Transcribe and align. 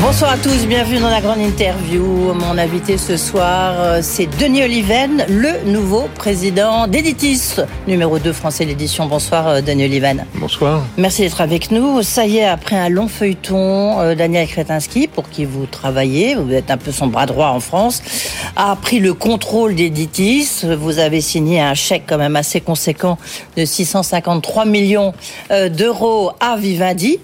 Bonsoir 0.00 0.30
à 0.30 0.36
tous, 0.36 0.66
bienvenue 0.66 1.00
dans 1.00 1.10
la 1.10 1.20
grande 1.20 1.40
interview. 1.40 2.04
Mon 2.32 2.56
invité 2.56 2.96
ce 2.96 3.16
soir, 3.16 3.74
euh, 3.76 3.98
c'est 4.00 4.26
Denis 4.38 4.62
Oliven, 4.62 5.26
le 5.28 5.68
nouveau 5.68 6.08
président 6.14 6.86
d'Editis, 6.86 7.56
numéro 7.88 8.20
2 8.20 8.32
français 8.32 8.64
l'édition. 8.64 9.06
Bonsoir 9.06 9.48
euh, 9.48 9.60
Denis 9.60 9.86
Oliven. 9.86 10.24
Bonsoir. 10.36 10.84
Merci 10.96 11.22
d'être 11.22 11.40
avec 11.40 11.72
nous. 11.72 12.02
Ça 12.04 12.26
y 12.26 12.36
est, 12.36 12.44
après 12.44 12.76
un 12.76 12.88
long 12.88 13.08
feuilleton, 13.08 14.00
euh, 14.00 14.14
Daniel 14.14 14.46
Kretinsky, 14.46 15.08
pour 15.08 15.28
qui 15.30 15.44
vous 15.44 15.66
travaillez, 15.66 16.36
vous 16.36 16.52
êtes 16.52 16.70
un 16.70 16.76
peu 16.76 16.92
son 16.92 17.08
bras 17.08 17.26
droit 17.26 17.48
en 17.48 17.60
France, 17.60 18.00
a 18.54 18.76
pris 18.76 19.00
le 19.00 19.14
contrôle 19.14 19.74
d'Editis. 19.74 20.64
Vous 20.78 21.00
avez 21.00 21.20
signé 21.20 21.60
un 21.60 21.74
chèque 21.74 22.04
quand 22.06 22.18
même 22.18 22.36
assez 22.36 22.60
conséquent 22.60 23.18
de 23.56 23.64
653 23.64 24.64
millions 24.64 25.12
d'euros 25.50 26.30
à 26.38 26.56
Vivendi. 26.56 27.18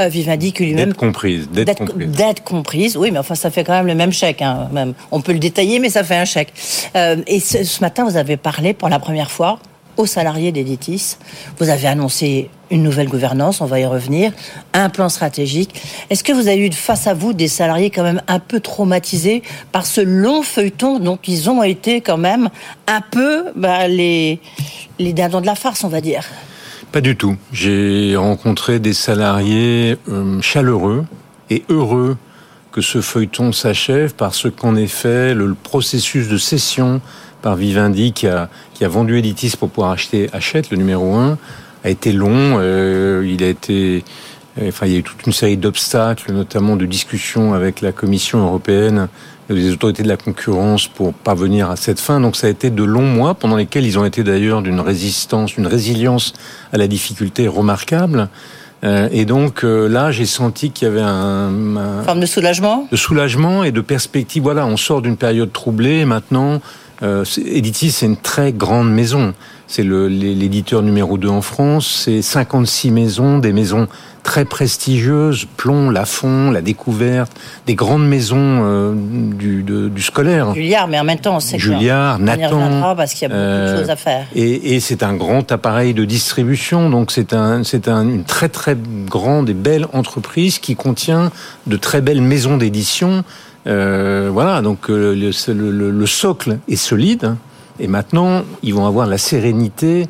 Euh, 0.00 0.08
Vivendi 0.08 0.52
qui 0.52 0.64
lui-même... 0.64 0.90
D'être 0.90 0.96
comprise, 0.96 1.48
d'être 1.50 1.78
comprise. 1.78 2.10
D'être 2.10 2.44
comprise, 2.44 2.96
oui, 2.96 3.10
mais 3.10 3.18
enfin, 3.18 3.34
ça 3.34 3.50
fait 3.50 3.64
quand 3.64 3.74
même 3.74 3.86
le 3.86 3.94
même 3.94 4.12
chèque. 4.12 4.42
Hein, 4.42 4.68
même. 4.72 4.94
On 5.10 5.20
peut 5.20 5.32
le 5.32 5.38
détailler, 5.38 5.78
mais 5.78 5.90
ça 5.90 6.04
fait 6.04 6.16
un 6.16 6.24
chèque. 6.24 6.52
Euh, 6.96 7.16
et 7.26 7.40
ce, 7.40 7.80
matin, 7.80 8.04
vous 8.04 8.16
avez 8.16 8.36
parlé 8.36 8.74
pour 8.74 8.88
la 8.88 8.98
première 8.98 9.30
fois 9.30 9.58
aux 9.98 10.06
salariés 10.06 10.52
d'Editis. 10.52 11.16
Vous 11.58 11.68
avez 11.68 11.86
annoncé 11.86 12.48
une 12.70 12.82
nouvelle 12.82 13.08
gouvernance, 13.08 13.60
on 13.60 13.66
va 13.66 13.80
y 13.80 13.84
revenir, 13.84 14.32
un 14.72 14.88
plan 14.88 15.10
stratégique. 15.10 15.74
Est-ce 16.08 16.24
que 16.24 16.32
vous 16.32 16.48
avez 16.48 16.66
eu 16.66 16.72
face 16.72 17.06
à 17.06 17.12
vous 17.12 17.34
des 17.34 17.48
salariés 17.48 17.90
quand 17.90 18.02
même 18.02 18.22
un 18.28 18.38
peu 18.38 18.60
traumatisés 18.60 19.42
par 19.70 19.84
ce 19.84 20.00
long 20.00 20.42
feuilleton 20.42 20.98
dont 20.98 21.18
ils 21.26 21.50
ont 21.50 21.62
été 21.62 22.00
quand 22.00 22.16
même 22.16 22.48
un 22.86 23.02
peu 23.02 23.44
bah, 23.54 23.86
les, 23.88 24.40
les 24.98 25.12
dindons 25.12 25.42
de 25.42 25.46
la 25.46 25.54
farce, 25.54 25.84
on 25.84 25.88
va 25.88 26.00
dire? 26.00 26.24
Pas 26.92 27.00
du 27.00 27.16
tout. 27.16 27.36
J'ai 27.52 28.16
rencontré 28.16 28.78
des 28.78 28.92
salariés 28.92 29.96
euh, 30.10 30.40
chaleureux 30.42 31.04
et 31.48 31.64
heureux 31.70 32.18
que 32.70 32.82
ce 32.82 33.00
feuilleton 33.00 33.52
s'achève 33.52 34.14
parce 34.14 34.50
qu'en 34.50 34.76
effet, 34.76 35.34
le, 35.34 35.54
processus 35.54 36.28
de 36.28 36.36
cession 36.36 37.00
par 37.40 37.56
Vivendi 37.56 38.12
qui 38.12 38.26
a, 38.26 38.48
vendu 38.82 39.18
Editis 39.18 39.54
pour 39.58 39.70
pouvoir 39.70 39.92
acheter 39.92 40.28
Hachette, 40.34 40.70
le 40.70 40.76
numéro 40.76 41.14
1, 41.14 41.38
a 41.82 41.88
été 41.88 42.12
long. 42.12 42.58
Euh, 42.58 43.26
il 43.26 43.42
a 43.42 43.48
été, 43.48 44.04
enfin, 44.60 44.86
il 44.86 44.92
y 44.92 44.96
a 44.96 44.98
eu 44.98 45.02
toute 45.02 45.26
une 45.26 45.32
série 45.32 45.56
d'obstacles, 45.56 46.30
notamment 46.30 46.76
de 46.76 46.84
discussions 46.84 47.54
avec 47.54 47.80
la 47.80 47.92
Commission 47.92 48.40
européenne 48.40 49.08
des 49.60 49.72
autorités 49.72 50.02
de 50.02 50.08
la 50.08 50.16
concurrence 50.16 50.88
pour 50.88 51.12
parvenir 51.12 51.70
à 51.70 51.76
cette 51.76 52.00
fin. 52.00 52.20
Donc 52.20 52.36
ça 52.36 52.46
a 52.46 52.50
été 52.50 52.70
de 52.70 52.82
longs 52.82 53.02
mois 53.02 53.34
pendant 53.34 53.56
lesquels 53.56 53.86
ils 53.86 53.98
ont 53.98 54.04
été 54.04 54.22
d'ailleurs 54.22 54.62
d'une 54.62 54.80
résistance, 54.80 55.54
d'une 55.54 55.66
résilience 55.66 56.32
à 56.72 56.78
la 56.78 56.86
difficulté 56.86 57.48
remarquable. 57.48 58.28
Euh, 58.84 59.08
et 59.12 59.24
donc 59.24 59.64
euh, 59.64 59.88
là, 59.88 60.10
j'ai 60.10 60.26
senti 60.26 60.70
qu'il 60.70 60.88
y 60.88 60.90
avait 60.90 61.00
un, 61.00 61.76
un, 61.76 62.02
forme 62.02 62.20
de 62.20 62.26
soulagement, 62.26 62.88
de 62.90 62.96
soulagement 62.96 63.62
et 63.62 63.70
de 63.70 63.80
perspective. 63.80 64.42
Voilà, 64.42 64.66
on 64.66 64.76
sort 64.76 65.02
d'une 65.02 65.16
période 65.16 65.52
troublée. 65.52 66.04
Maintenant, 66.04 66.60
euh, 67.02 67.24
Editis, 67.46 67.92
c'est 67.92 68.06
une 68.06 68.16
très 68.16 68.52
grande 68.52 68.92
maison. 68.92 69.34
C'est 69.66 69.84
l'éditeur 69.84 70.82
numéro 70.82 71.18
2 71.18 71.28
en 71.28 71.42
France. 71.42 72.02
C'est 72.04 72.22
56 72.22 72.90
maisons, 72.90 73.38
des 73.38 73.52
maisons 73.52 73.88
très 74.22 74.44
prestigieuses, 74.44 75.46
Plomb, 75.56 75.90
Lafont, 75.90 76.50
La 76.50 76.60
Découverte, 76.62 77.32
des 77.66 77.74
grandes 77.74 78.06
maisons 78.06 78.36
euh, 78.38 78.94
du, 78.94 79.62
du, 79.62 80.02
scolaire. 80.02 80.54
Juliard, 80.54 80.88
mais 80.88 80.98
en 80.98 81.04
même 81.04 81.18
temps, 81.18 81.40
c'est 81.40 81.58
Juliard, 81.58 82.18
Nathan. 82.18 82.94
parce 82.96 83.14
qu'il 83.14 83.22
y 83.22 83.24
a 83.26 83.28
beaucoup 83.28 83.40
de 83.40 83.44
euh, 83.44 83.78
choses 83.80 83.90
à 83.90 83.96
faire. 83.96 84.26
Et, 84.34 84.74
et 84.74 84.80
c'est 84.80 85.02
un 85.02 85.14
grand 85.14 85.50
appareil 85.50 85.94
de 85.94 86.04
distribution, 86.04 86.88
donc 86.90 87.10
c'est 87.10 87.32
un, 87.32 87.64
c'est 87.64 87.88
un, 87.88 88.02
une 88.02 88.24
très 88.24 88.48
très 88.48 88.76
grande 89.06 89.48
et 89.48 89.54
belle 89.54 89.86
entreprise 89.92 90.58
qui 90.58 90.76
contient 90.76 91.32
de 91.66 91.76
très 91.76 92.00
belles 92.00 92.22
maisons 92.22 92.56
d'édition. 92.56 93.24
Euh, 93.66 94.28
voilà, 94.32 94.60
donc 94.60 94.88
le, 94.88 95.14
le, 95.14 95.90
le, 95.90 96.06
socle 96.06 96.58
est 96.68 96.76
solide. 96.76 97.36
Et 97.80 97.88
maintenant, 97.88 98.42
ils 98.62 98.74
vont 98.74 98.86
avoir 98.86 99.06
la 99.06 99.18
sérénité 99.18 100.06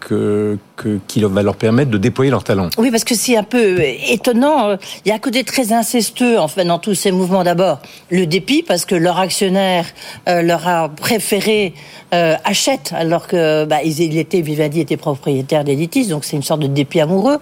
que, 0.00 0.58
que, 0.76 0.98
qui 1.06 1.20
va 1.22 1.42
leur 1.42 1.56
permettre 1.56 1.90
de 1.90 1.98
déployer 1.98 2.30
leur 2.30 2.42
talent. 2.42 2.70
Oui, 2.78 2.90
parce 2.90 3.04
que 3.04 3.14
c'est 3.14 3.36
un 3.36 3.44
peu 3.44 3.80
étonnant. 3.82 4.76
Il 5.04 5.08
y 5.08 5.12
a 5.12 5.14
un 5.14 5.18
côté 5.20 5.44
très 5.44 5.72
incestueux 5.72 6.38
en 6.40 6.48
fait 6.48 6.64
dans 6.64 6.78
tous 6.78 6.94
ces 6.94 7.12
mouvements. 7.12 7.44
D'abord, 7.44 7.80
le 8.10 8.26
dépit 8.26 8.62
parce 8.62 8.84
que 8.84 8.94
leur 8.94 9.18
actionnaire 9.18 9.86
euh, 10.28 10.42
leur 10.42 10.66
a 10.66 10.88
préféré 10.88 11.74
euh, 12.12 12.34
achète 12.44 12.92
alors 12.96 13.28
que 13.28 13.64
bah, 13.64 13.82
il 13.84 14.18
était 14.18 14.40
Vivendi 14.40 14.80
était 14.80 14.96
propriétaire 14.96 15.62
d'Editis, 15.62 16.06
donc 16.06 16.24
c'est 16.24 16.36
une 16.36 16.42
sorte 16.42 16.60
de 16.60 16.66
dépit 16.66 17.00
amoureux. 17.00 17.38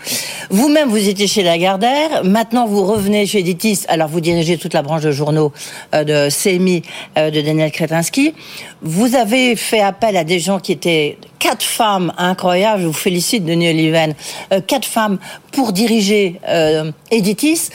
Vous-même, 0.51 0.89
vous 0.89 1.09
étiez 1.09 1.27
chez 1.27 1.43
Lagardère. 1.43 2.25
Maintenant, 2.25 2.67
vous 2.67 2.85
revenez 2.85 3.27
chez 3.27 3.39
Editis. 3.39 3.85
Alors, 3.89 4.09
vous 4.09 4.21
dirigez 4.21 4.59
toute 4.59 4.75
la 4.75 4.83
branche 4.83 5.03
de 5.03 5.11
journaux 5.11 5.53
de 5.93 6.29
CMI 6.31 6.83
de 7.17 7.41
Daniel 7.41 7.71
Kretinsky. 7.71 8.35
Vous 8.83 9.15
avez 9.15 9.57
fait 9.57 9.81
appel 9.81 10.17
à 10.17 10.25
des 10.25 10.39
gens 10.39 10.59
qui 10.59 10.73
étaient 10.73 11.17
quatre 11.39 11.63
femmes 11.63 12.13
incroyables. 12.19 12.83
Je 12.83 12.87
vous 12.87 12.93
félicite, 12.93 13.45
Denis 13.45 13.71
Oliven. 13.71 14.15
Euh, 14.53 14.61
quatre 14.61 14.87
femmes 14.87 15.19
pour 15.53 15.73
diriger 15.73 16.41
euh, 16.49 16.91
Editis 17.11 17.71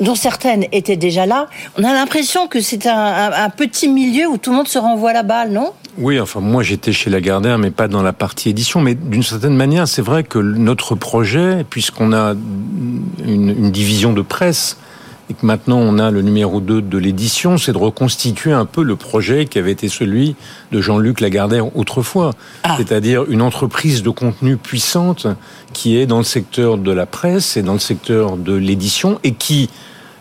dont 0.00 0.14
certaines 0.14 0.64
étaient 0.72 0.96
déjà 0.96 1.26
là. 1.26 1.48
On 1.78 1.84
a 1.84 1.92
l'impression 1.92 2.48
que 2.48 2.60
c'est 2.60 2.86
un, 2.86 3.50
petit 3.50 3.88
milieu 3.88 4.26
où 4.26 4.36
tout 4.36 4.50
le 4.50 4.56
monde 4.56 4.68
se 4.68 4.78
renvoie 4.78 5.12
la 5.12 5.22
balle, 5.22 5.52
non? 5.52 5.72
Oui, 5.98 6.20
enfin 6.20 6.40
moi 6.40 6.62
j'étais 6.62 6.92
chez 6.92 7.08
Lagardère, 7.08 7.56
mais 7.56 7.70
pas 7.70 7.88
dans 7.88 8.02
la 8.02 8.12
partie 8.12 8.50
édition. 8.50 8.80
Mais 8.80 8.94
d'une 8.94 9.22
certaine 9.22 9.56
manière, 9.56 9.88
c'est 9.88 10.02
vrai 10.02 10.22
que 10.22 10.38
notre 10.38 10.94
projet, 10.94 11.64
puisqu'on 11.68 12.12
a 12.12 12.34
une, 13.24 13.70
division 13.70 14.12
de 14.12 14.22
presse, 14.22 14.76
et 15.30 15.34
que 15.34 15.44
maintenant 15.44 15.78
on 15.78 15.98
a 15.98 16.10
le 16.10 16.22
numéro 16.22 16.60
2 16.60 16.82
de 16.82 16.98
l'édition, 16.98 17.58
c'est 17.58 17.72
de 17.72 17.78
reconstituer 17.78 18.52
un 18.52 18.64
peu 18.64 18.82
le 18.82 18.96
projet 18.96 19.46
qui 19.46 19.58
avait 19.58 19.72
été 19.72 19.88
celui 19.88 20.36
de 20.72 20.80
Jean-Luc 20.80 21.20
Lagardère 21.20 21.76
autrefois. 21.76 22.32
Ah. 22.62 22.76
C'est-à-dire 22.76 23.24
une 23.28 23.42
entreprise 23.42 24.02
de 24.02 24.10
contenu 24.10 24.56
puissante 24.56 25.26
qui 25.72 25.96
est 25.96 26.06
dans 26.06 26.18
le 26.18 26.24
secteur 26.24 26.78
de 26.78 26.92
la 26.92 27.06
presse 27.06 27.56
et 27.56 27.62
dans 27.62 27.74
le 27.74 27.78
secteur 27.78 28.36
de 28.36 28.54
l'édition 28.54 29.18
et 29.24 29.34
qui, 29.34 29.68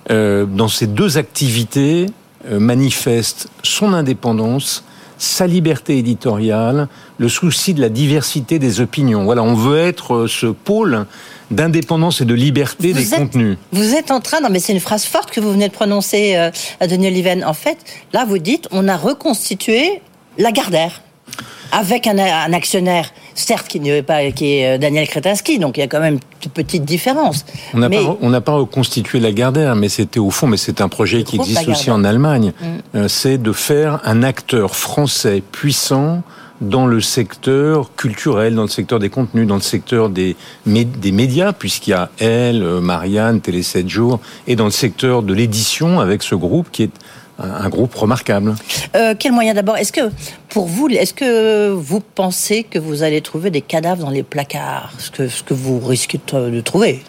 euh, 0.09 0.45
dans 0.45 0.67
ces 0.67 0.87
deux 0.87 1.17
activités, 1.17 2.07
euh, 2.49 2.59
manifeste 2.59 3.49
son 3.63 3.93
indépendance, 3.93 4.83
sa 5.17 5.47
liberté 5.47 5.97
éditoriale, 5.97 6.87
le 7.17 7.29
souci 7.29 7.73
de 7.73 7.81
la 7.81 7.89
diversité 7.89 8.59
des 8.59 8.81
opinions. 8.81 9.23
Voilà, 9.23 9.43
on 9.43 9.53
veut 9.53 9.79
être 9.79 10.13
euh, 10.13 10.27
ce 10.27 10.47
pôle 10.47 11.05
d'indépendance 11.51 12.21
et 12.21 12.25
de 12.25 12.33
liberté 12.33 12.93
des 12.93 13.05
contenus. 13.05 13.57
Vous 13.71 13.93
êtes 13.93 14.11
en 14.11 14.19
train, 14.19 14.41
non 14.41 14.49
mais 14.49 14.59
c'est 14.59 14.73
une 14.73 14.79
phrase 14.79 15.05
forte 15.05 15.31
que 15.31 15.39
vous 15.39 15.51
venez 15.51 15.67
de 15.67 15.73
prononcer, 15.73 16.35
euh, 16.35 16.51
à 16.79 16.87
Denis 16.87 17.07
Oliven. 17.07 17.43
En 17.43 17.53
fait, 17.53 17.77
là 18.13 18.25
vous 18.25 18.39
dites, 18.39 18.67
on 18.71 18.87
a 18.87 18.97
reconstitué 18.97 20.01
la 20.37 20.51
Gardère 20.51 21.01
avec 21.71 22.07
un, 22.07 22.17
actionnaire, 22.53 23.11
certes 23.35 23.67
qui 23.67 23.79
n'est 23.79 24.01
pas 24.01 24.31
qui 24.31 24.57
est 24.57 24.75
euh, 24.75 24.77
Daniel 24.77 25.07
Kretinsky, 25.07 25.59
donc 25.59 25.77
il 25.77 25.81
y 25.81 25.83
a 25.83 25.87
quand 25.87 25.99
même 25.99 26.19
une 26.43 26.51
petite 26.51 26.85
différence. 26.85 27.45
On 27.73 27.79
n'a 27.79 27.89
pas, 27.89 28.41
pas 28.41 28.53
reconstitué 28.53 29.19
la 29.19 29.31
Gardère, 29.31 29.75
mais 29.75 29.89
c'était 29.89 30.19
au 30.19 30.31
fond, 30.31 30.47
mais 30.47 30.57
c'est 30.57 30.81
un 30.81 30.89
projet 30.89 31.23
qui 31.23 31.35
existe 31.35 31.67
aussi 31.67 31.91
en 31.91 32.03
Allemagne. 32.03 32.53
Mm. 32.59 32.65
Euh, 32.95 33.07
c'est 33.07 33.37
de 33.37 33.51
faire 33.51 33.99
un 34.05 34.23
acteur 34.23 34.75
français 34.75 35.43
puissant 35.51 36.23
dans 36.61 36.87
le 36.87 37.01
secteur 37.01 37.93
culturel, 37.95 38.55
dans 38.55 38.61
le 38.61 38.69
secteur 38.69 38.99
des 38.99 39.09
contenus, 39.09 39.45
dans 39.45 39.55
le 39.55 39.61
secteur 39.61 40.09
des, 40.09 40.35
des 40.65 41.11
médias, 41.11 41.51
puisqu'il 41.51 41.91
y 41.91 41.93
a 41.93 42.09
Elle, 42.19 42.63
euh, 42.63 42.79
Marianne, 42.79 43.41
Télé 43.41 43.61
7 43.61 43.89
jours, 43.89 44.19
et 44.47 44.55
dans 44.55 44.65
le 44.65 44.71
secteur 44.71 45.21
de 45.21 45.33
l'édition 45.33 45.99
avec 45.99 46.23
ce 46.23 46.35
groupe 46.35 46.67
qui 46.71 46.83
est 46.83 46.91
un 47.39 47.69
groupe 47.69 47.93
remarquable. 47.95 48.55
Euh, 48.95 49.13
quel 49.17 49.31
moyen 49.31 49.53
d'abord 49.53 49.77
Est-ce 49.77 49.91
que 49.91 50.09
pour 50.49 50.67
vous, 50.67 50.87
est-ce 50.87 51.13
que 51.13 51.69
vous 51.69 51.99
pensez 51.99 52.63
que 52.63 52.79
vous 52.79 53.03
allez 53.03 53.21
trouver 53.21 53.49
des 53.49 53.61
cadavres 53.61 54.03
dans 54.03 54.09
les 54.09 54.23
placards 54.23 54.91
Ce 54.97 55.11
que, 55.11 55.27
ce 55.27 55.43
que 55.43 55.53
vous 55.53 55.79
risquez 55.79 56.19
de 56.31 56.61
trouver? 56.61 57.03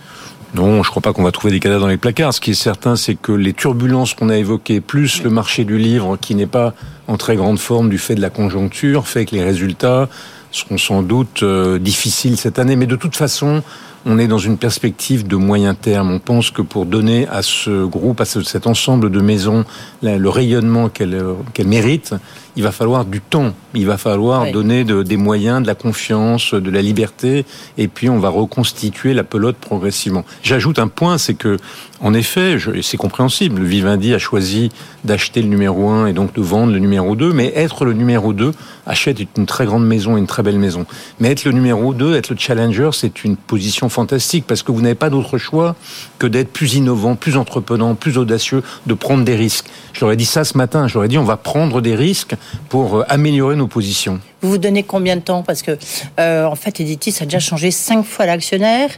Non, 0.54 0.82
je 0.82 0.88
ne 0.88 0.90
crois 0.90 1.02
pas 1.02 1.12
qu'on 1.12 1.22
va 1.22 1.32
trouver 1.32 1.52
des 1.52 1.60
cadavres 1.60 1.82
dans 1.82 1.88
les 1.88 1.96
placards. 1.96 2.32
Ce 2.32 2.40
qui 2.40 2.52
est 2.52 2.54
certain, 2.54 2.96
c'est 2.96 3.14
que 3.14 3.32
les 3.32 3.52
turbulences 3.52 4.14
qu'on 4.14 4.30
a 4.30 4.36
évoquées, 4.36 4.80
plus 4.80 5.22
le 5.22 5.30
marché 5.30 5.64
du 5.64 5.76
livre 5.76 6.16
qui 6.16 6.34
n'est 6.34 6.46
pas 6.46 6.72
en 7.08 7.16
très 7.16 7.36
grande 7.36 7.58
forme 7.58 7.88
du 7.88 7.98
fait 7.98 8.14
de 8.14 8.20
la 8.20 8.30
conjoncture, 8.30 9.06
fait 9.06 9.26
que 9.26 9.34
les 9.34 9.44
résultats 9.44 10.08
seront 10.52 10.78
sans 10.78 11.02
doute 11.02 11.42
euh, 11.42 11.78
difficiles 11.78 12.36
cette 12.36 12.58
année. 12.58 12.76
Mais 12.76 12.86
de 12.86 12.96
toute 12.96 13.16
façon, 13.16 13.62
on 14.06 14.18
est 14.18 14.28
dans 14.28 14.38
une 14.38 14.56
perspective 14.56 15.26
de 15.26 15.34
moyen 15.34 15.74
terme. 15.74 16.12
On 16.12 16.20
pense 16.20 16.52
que 16.52 16.62
pour 16.62 16.86
donner 16.86 17.26
à 17.26 17.42
ce 17.42 17.84
groupe, 17.84 18.20
à 18.20 18.24
cet 18.24 18.66
ensemble 18.68 19.10
de 19.10 19.20
maisons, 19.20 19.64
le 20.00 20.28
rayonnement 20.28 20.88
qu'elle 20.88 21.20
qu'elle 21.52 21.66
mérite, 21.66 22.14
il 22.56 22.62
va 22.62 22.72
falloir 22.72 23.04
du 23.04 23.20
temps. 23.20 23.52
Il 23.74 23.86
va 23.86 23.98
falloir 23.98 24.50
donner 24.50 24.84
des 24.84 25.16
moyens, 25.16 25.62
de 25.62 25.66
la 25.66 25.74
confiance, 25.74 26.54
de 26.54 26.70
la 26.70 26.80
liberté, 26.80 27.44
et 27.76 27.88
puis 27.88 28.08
on 28.08 28.18
va 28.18 28.30
reconstituer 28.30 29.12
la 29.12 29.24
pelote 29.24 29.56
progressivement. 29.56 30.24
J'ajoute 30.42 30.78
un 30.78 30.88
point, 30.88 31.18
c'est 31.18 31.34
que, 31.34 31.58
en 32.00 32.14
effet, 32.14 32.56
c'est 32.82 32.96
compréhensible. 32.96 33.62
Vivendi 33.62 34.14
a 34.14 34.18
choisi 34.18 34.70
d'acheter 35.04 35.42
le 35.42 35.48
numéro 35.48 35.88
1 35.90 36.06
et 36.06 36.12
donc 36.14 36.32
de 36.34 36.40
vendre 36.40 36.72
le 36.72 36.78
numéro 36.78 37.14
2, 37.14 37.32
mais 37.32 37.52
être 37.54 37.84
le 37.84 37.92
numéro 37.92 38.32
2, 38.32 38.52
achète 38.86 39.18
une 39.36 39.46
très 39.46 39.66
grande 39.66 39.86
maison, 39.86 40.16
une 40.16 40.26
très 40.26 40.42
belle 40.42 40.58
maison. 40.58 40.86
Mais 41.20 41.30
être 41.30 41.44
le 41.44 41.52
numéro 41.52 41.92
2, 41.92 42.14
être 42.16 42.30
le 42.30 42.36
challenger, 42.38 42.90
c'est 42.92 43.24
une 43.24 43.36
position 43.36 43.90
fantastique 43.90 44.46
parce 44.46 44.62
que 44.62 44.72
vous 44.72 44.80
n'avez 44.80 44.94
pas 44.94 45.10
d'autre 45.10 45.36
choix 45.36 45.76
que 46.18 46.26
d'être 46.26 46.52
plus 46.52 46.74
innovant, 46.74 47.14
plus 47.14 47.36
entreprenant, 47.36 47.94
plus 47.94 48.16
audacieux, 48.16 48.62
de 48.86 48.94
prendre 48.94 49.24
des 49.24 49.36
risques. 49.36 49.66
Je 49.92 50.00
leur 50.00 50.12
ai 50.12 50.16
dit 50.16 50.24
ça 50.24 50.44
ce 50.44 50.56
matin. 50.56 50.88
Je 50.88 50.94
leur 50.94 51.04
ai 51.04 51.08
dit 51.08 51.18
on 51.18 51.24
va 51.24 51.36
prendre 51.36 51.82
des 51.82 51.94
risques 51.94 52.34
pour 52.68 52.96
euh, 52.96 53.04
améliorer 53.08 53.56
nos 53.56 53.66
positions. 53.66 54.20
Vous 54.42 54.50
vous 54.50 54.58
donnez 54.58 54.82
combien 54.82 55.16
de 55.16 55.20
temps 55.20 55.42
Parce 55.42 55.62
que 55.62 55.76
euh, 56.20 56.44
en 56.44 56.54
fait, 56.54 56.80
Editis 56.80 57.14
a 57.20 57.24
déjà 57.24 57.38
changé 57.38 57.70
cinq 57.70 58.04
fois 58.04 58.26
l'actionnaire. 58.26 58.90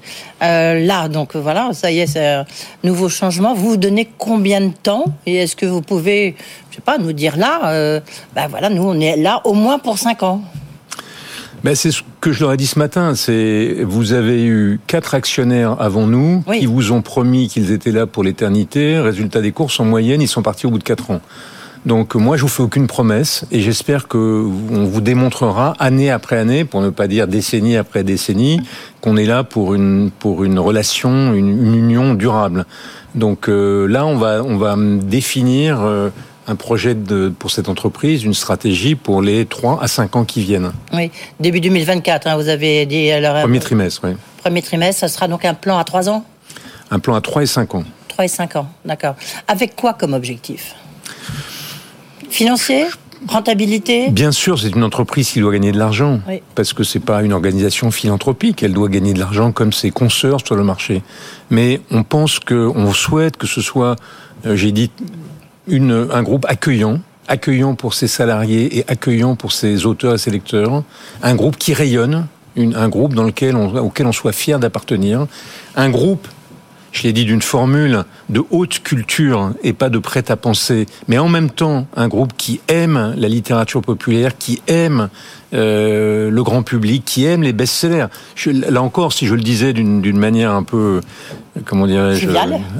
Euh, 0.43 0.85
là, 0.85 1.09
donc 1.09 1.37
voilà, 1.37 1.71
ça 1.73 1.91
y 1.91 2.00
est, 2.00 2.06
c'est 2.06 2.27
un 2.27 2.47
nouveau 2.85 3.09
changement. 3.09 3.55
Vous 3.55 3.71
vous 3.71 3.77
donnez 3.77 4.09
combien 4.19 4.61
de 4.61 4.73
temps 4.73 5.05
Et 5.27 5.37
est-ce 5.37 5.56
que 5.56 5.67
vous 5.67 5.83
pouvez, 5.83 6.37
je 6.71 6.77
sais 6.77 6.83
pas, 6.83 6.99
nous 6.99 7.12
dire 7.12 7.37
là, 7.37 8.00
ben 8.35 8.49
voilà, 8.49 8.69
nous 8.71 8.83
on 8.83 8.99
est 9.00 9.17
là 9.17 9.41
au 9.45 9.55
moins 9.55 9.79
pour 9.79 9.99
cinq 9.99 10.23
ans. 10.23 10.43
Ben 11.65 11.75
c'est 11.75 11.91
ce 11.91 12.03
que 12.21 12.31
je 12.31 12.41
leur 12.41 12.53
ai 12.53 12.56
dit 12.56 12.67
ce 12.67 12.79
matin. 12.79 13.15
C'est 13.17 13.79
vous 13.83 14.12
avez 14.12 14.45
eu 14.45 14.79
quatre 14.87 15.15
actionnaires 15.15 15.77
avant 15.81 16.06
nous 16.06 16.43
qui 16.53 16.67
vous 16.67 16.93
ont 16.93 17.03
promis 17.03 17.49
qu'ils 17.49 17.73
étaient 17.73 17.91
là 17.91 18.06
pour 18.06 18.23
l'éternité. 18.23 18.99
Résultat 18.99 19.41
des 19.41 19.53
courses 19.53 19.81
en 19.81 19.85
moyenne, 19.85 20.23
ils 20.23 20.29
sont 20.29 20.43
partis 20.43 20.67
au 20.67 20.71
bout 20.71 20.79
de 20.79 20.85
quatre 20.85 21.11
ans. 21.11 21.21
Donc 21.87 22.15
moi, 22.15 22.37
je 22.37 22.43
vous 22.43 22.49
fais 22.49 22.63
aucune 22.63 22.87
promesse 22.87 23.45
et 23.51 23.61
j'espère 23.61 24.09
que 24.09 24.17
on 24.19 24.85
vous 24.85 25.01
démontrera 25.01 25.75
année 25.79 26.11
après 26.11 26.37
année, 26.37 26.65
pour 26.65 26.81
ne 26.81 26.91
pas 26.91 27.07
dire 27.07 27.27
décennie 27.27 27.77
après 27.77 28.05
décennie, 28.05 28.61
qu'on 29.01 29.17
est 29.17 29.25
là 29.25 29.45
pour 29.45 29.75
une 29.75 30.11
pour 30.11 30.45
une 30.45 30.59
relation, 30.59 31.33
une, 31.35 31.75
union 31.75 32.15
durable. 32.15 32.67
Donc 33.15 33.49
euh, 33.49 33.87
là, 33.87 34.07
on 34.07 34.17
va 34.17 34.43
on 34.43 34.57
va 34.57 34.77
définir 34.77 35.81
euh, 35.81 36.11
un 36.49 36.57
projet 36.57 36.95
de, 36.95 37.29
pour 37.29 37.51
cette 37.51 37.69
entreprise, 37.69 38.25
une 38.25 38.35
stratégie 38.35 38.95
pour 38.95 39.21
les 39.21 39.45
3 39.45 39.83
à 39.83 39.87
5 39.87 40.17
ans 40.17 40.25
qui 40.25 40.41
viennent. 40.41 40.73
Oui, 40.95 41.11
début 41.39 41.61
2024, 41.61 42.27
hein, 42.27 42.37
vous 42.37 42.49
avez 42.49 42.87
dit 42.87 43.11
alors. 43.11 43.41
Premier 43.43 43.61
trimestre, 43.61 44.01
oui. 44.05 44.13
Premier 44.39 44.63
trimestre, 44.63 45.01
ça 45.01 45.09
sera 45.09 45.29
donc 45.29 45.45
un 45.45 45.55
plan 45.55 45.79
à 45.79 45.85
3 45.85 46.09
ans? 46.09 46.25
Un 46.91 46.99
plan 46.99 47.15
à 47.15 47.21
3 47.21 47.43
et 47.43 47.47
5 47.47 47.75
ans. 47.75 47.85
3 48.09 48.25
et 48.25 48.29
5 48.29 48.57
ans, 48.57 48.69
d'accord. 48.85 49.15
Avec 49.47 49.77
quoi 49.77 49.93
comme 49.93 50.15
objectif? 50.15 50.75
Financier 52.31 52.87
Rentabilité 53.27 54.11
Bien 54.11 54.31
sûr, 54.31 54.61
c'est 54.61 54.69
une 54.69 54.85
entreprise 54.85 55.31
qui 55.31 55.41
doit 55.41 55.53
gagner 55.53 55.73
de 55.73 55.79
l'argent, 55.79 56.21
parce 56.55 56.73
que 56.73 56.85
c'est 56.85 57.01
pas 57.01 57.23
une 57.23 57.33
organisation 57.33 57.91
philanthropique. 57.91 58.63
Elle 58.63 58.73
doit 58.73 58.89
gagner 58.89 59.13
de 59.13 59.19
l'argent 59.19 59.51
comme 59.51 59.73
ses 59.73 59.91
consoeurs 59.91 60.41
sur 60.47 60.55
le 60.55 60.63
marché. 60.63 61.03
Mais 61.51 61.81
on 61.91 62.05
pense 62.05 62.39
que, 62.39 62.55
on 62.55 62.93
souhaite 62.93 63.37
que 63.37 63.49
ce 63.49 63.61
soit, 63.61 63.97
euh, 64.47 64.55
j'ai 64.55 64.71
dit, 64.71 64.93
une, 65.67 66.09
un 66.13 66.23
groupe 66.23 66.47
accueillant, 66.49 67.01
accueillant 67.27 67.75
pour 67.75 67.95
ses 67.95 68.07
salariés 68.07 68.79
et 68.79 68.85
accueillant 68.89 69.35
pour 69.35 69.53
ses 69.53 69.85
auteurs 69.85 70.15
et 70.15 70.19
ses 70.19 70.31
lecteurs, 70.31 70.85
un 71.23 71.35
groupe 71.35 71.57
qui 71.57 71.75
rayonne, 71.75 72.27
une, 72.55 72.77
un 72.77 72.89
groupe 72.89 73.15
dans 73.15 73.25
lequel 73.25 73.57
on, 73.57 73.75
auquel 73.79 74.07
on 74.07 74.13
soit 74.13 74.33
fier 74.33 74.61
d'appartenir, 74.61 75.27
un 75.75 75.91
groupe 75.91 76.29
je 76.93 77.02
l'ai 77.02 77.12
dit, 77.12 77.25
d'une 77.25 77.43
formule 77.43 78.05
de 78.29 78.43
haute 78.50 78.81
culture 78.82 79.52
et 79.62 79.73
pas 79.73 79.90
de 79.90 79.99
prêt 79.99 80.31
à 80.31 80.37
penser, 80.37 80.87
mais 81.06 81.19
en 81.19 81.29
même 81.29 81.50
temps 81.50 81.87
un 81.96 82.08
groupe 82.08 82.32
qui 82.37 82.61
aime 82.69 83.14
la 83.17 83.29
littérature 83.29 83.82
populaire, 83.82 84.37
qui 84.38 84.62
aime 84.67 85.08
euh, 85.55 86.31
le 86.31 86.43
grand 86.43 86.62
public, 86.62 87.05
qui 87.05 87.25
aime 87.25 87.43
les 87.43 87.55
best-sellers. 87.55 88.06
là 88.46 88.82
encore, 88.82 89.12
si 89.12 89.26
je 89.26 89.35
le 89.35 89.40
disais 89.40 89.73
d'une 89.73 90.19
manière 90.19 90.52
un 90.52 90.62
peu, 90.62 91.00
comment 91.64 91.87
dirais-je, 91.87 92.29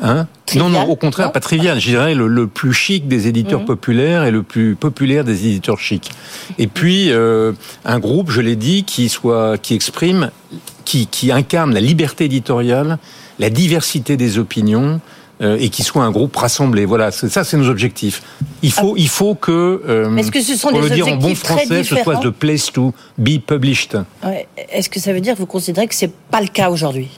hein? 0.03 0.27
Non, 0.55 0.69
non, 0.69 0.85
au 0.85 0.97
contraire, 0.97 1.33
pas 1.33 1.41
trivial. 1.41 1.81
Je 1.81 1.89
dirais 1.89 2.15
le, 2.15 2.47
plus 2.47 2.73
chic 2.73 3.09
des 3.09 3.27
éditeurs 3.27 3.61
mhm. 3.61 3.67
populaires 3.67 4.25
et 4.25 4.31
le 4.31 4.43
plus 4.43 4.77
populaire 4.77 5.25
des 5.25 5.47
éditeurs 5.47 5.79
chics. 5.79 6.11
Et 6.59 6.67
puis 6.67 7.11
euh, 7.11 7.53
un 7.85 7.99
groupe, 7.99 8.31
je 8.31 8.41
l'ai 8.41 8.57
dit, 8.57 8.85
qui 8.85 9.09
soit, 9.09 9.59
qui 9.59 9.75
exprime, 9.75 10.31
qui, 10.85 11.07
qui 11.07 11.33
incarne 11.33 11.73
la 11.73 11.81
liberté 11.81 12.25
éditoriale 12.27 12.99
la 13.39 13.51
diversité 13.51 14.17
des 14.17 14.39
opinions 14.39 15.01
euh, 15.41 15.57
et 15.61 15.69
qui 15.69 15.85
soit 15.85 16.03
un 16.03 16.11
groupe 16.11 16.35
rassemblé. 16.35 16.85
Voilà, 16.85 17.13
ça 17.13 17.45
c'est 17.45 17.57
nos 17.57 17.69
objectifs. 17.69 18.23
Il 18.63 18.73
faut, 18.73 18.95
il 18.97 19.09
faut 19.09 19.37
que, 19.37 19.83
euh, 19.89 20.17
Est-ce 20.17 20.33
que 20.33 20.41
ce 20.41 20.57
sont 20.57 20.71
pour 20.71 20.81
le 20.81 20.91
dire 20.91 21.07
en 21.07 21.17
bon 21.17 21.35
français, 21.35 21.85
ce 21.85 21.95
soit 21.97 22.17
the 22.17 22.31
place 22.31 22.73
to 22.73 22.93
be 23.17 23.39
published. 23.39 23.97
Est-ce 24.73 24.89
que 24.89 24.99
ça 24.99 25.13
veut 25.13 25.21
dire 25.21 25.35
que 25.35 25.39
vous 25.39 25.47
considérez 25.47 25.87
que 25.87 25.95
c'est 25.95 26.13
pas 26.13 26.41
le 26.41 26.49
cas 26.49 26.71
aujourd'hui? 26.71 27.09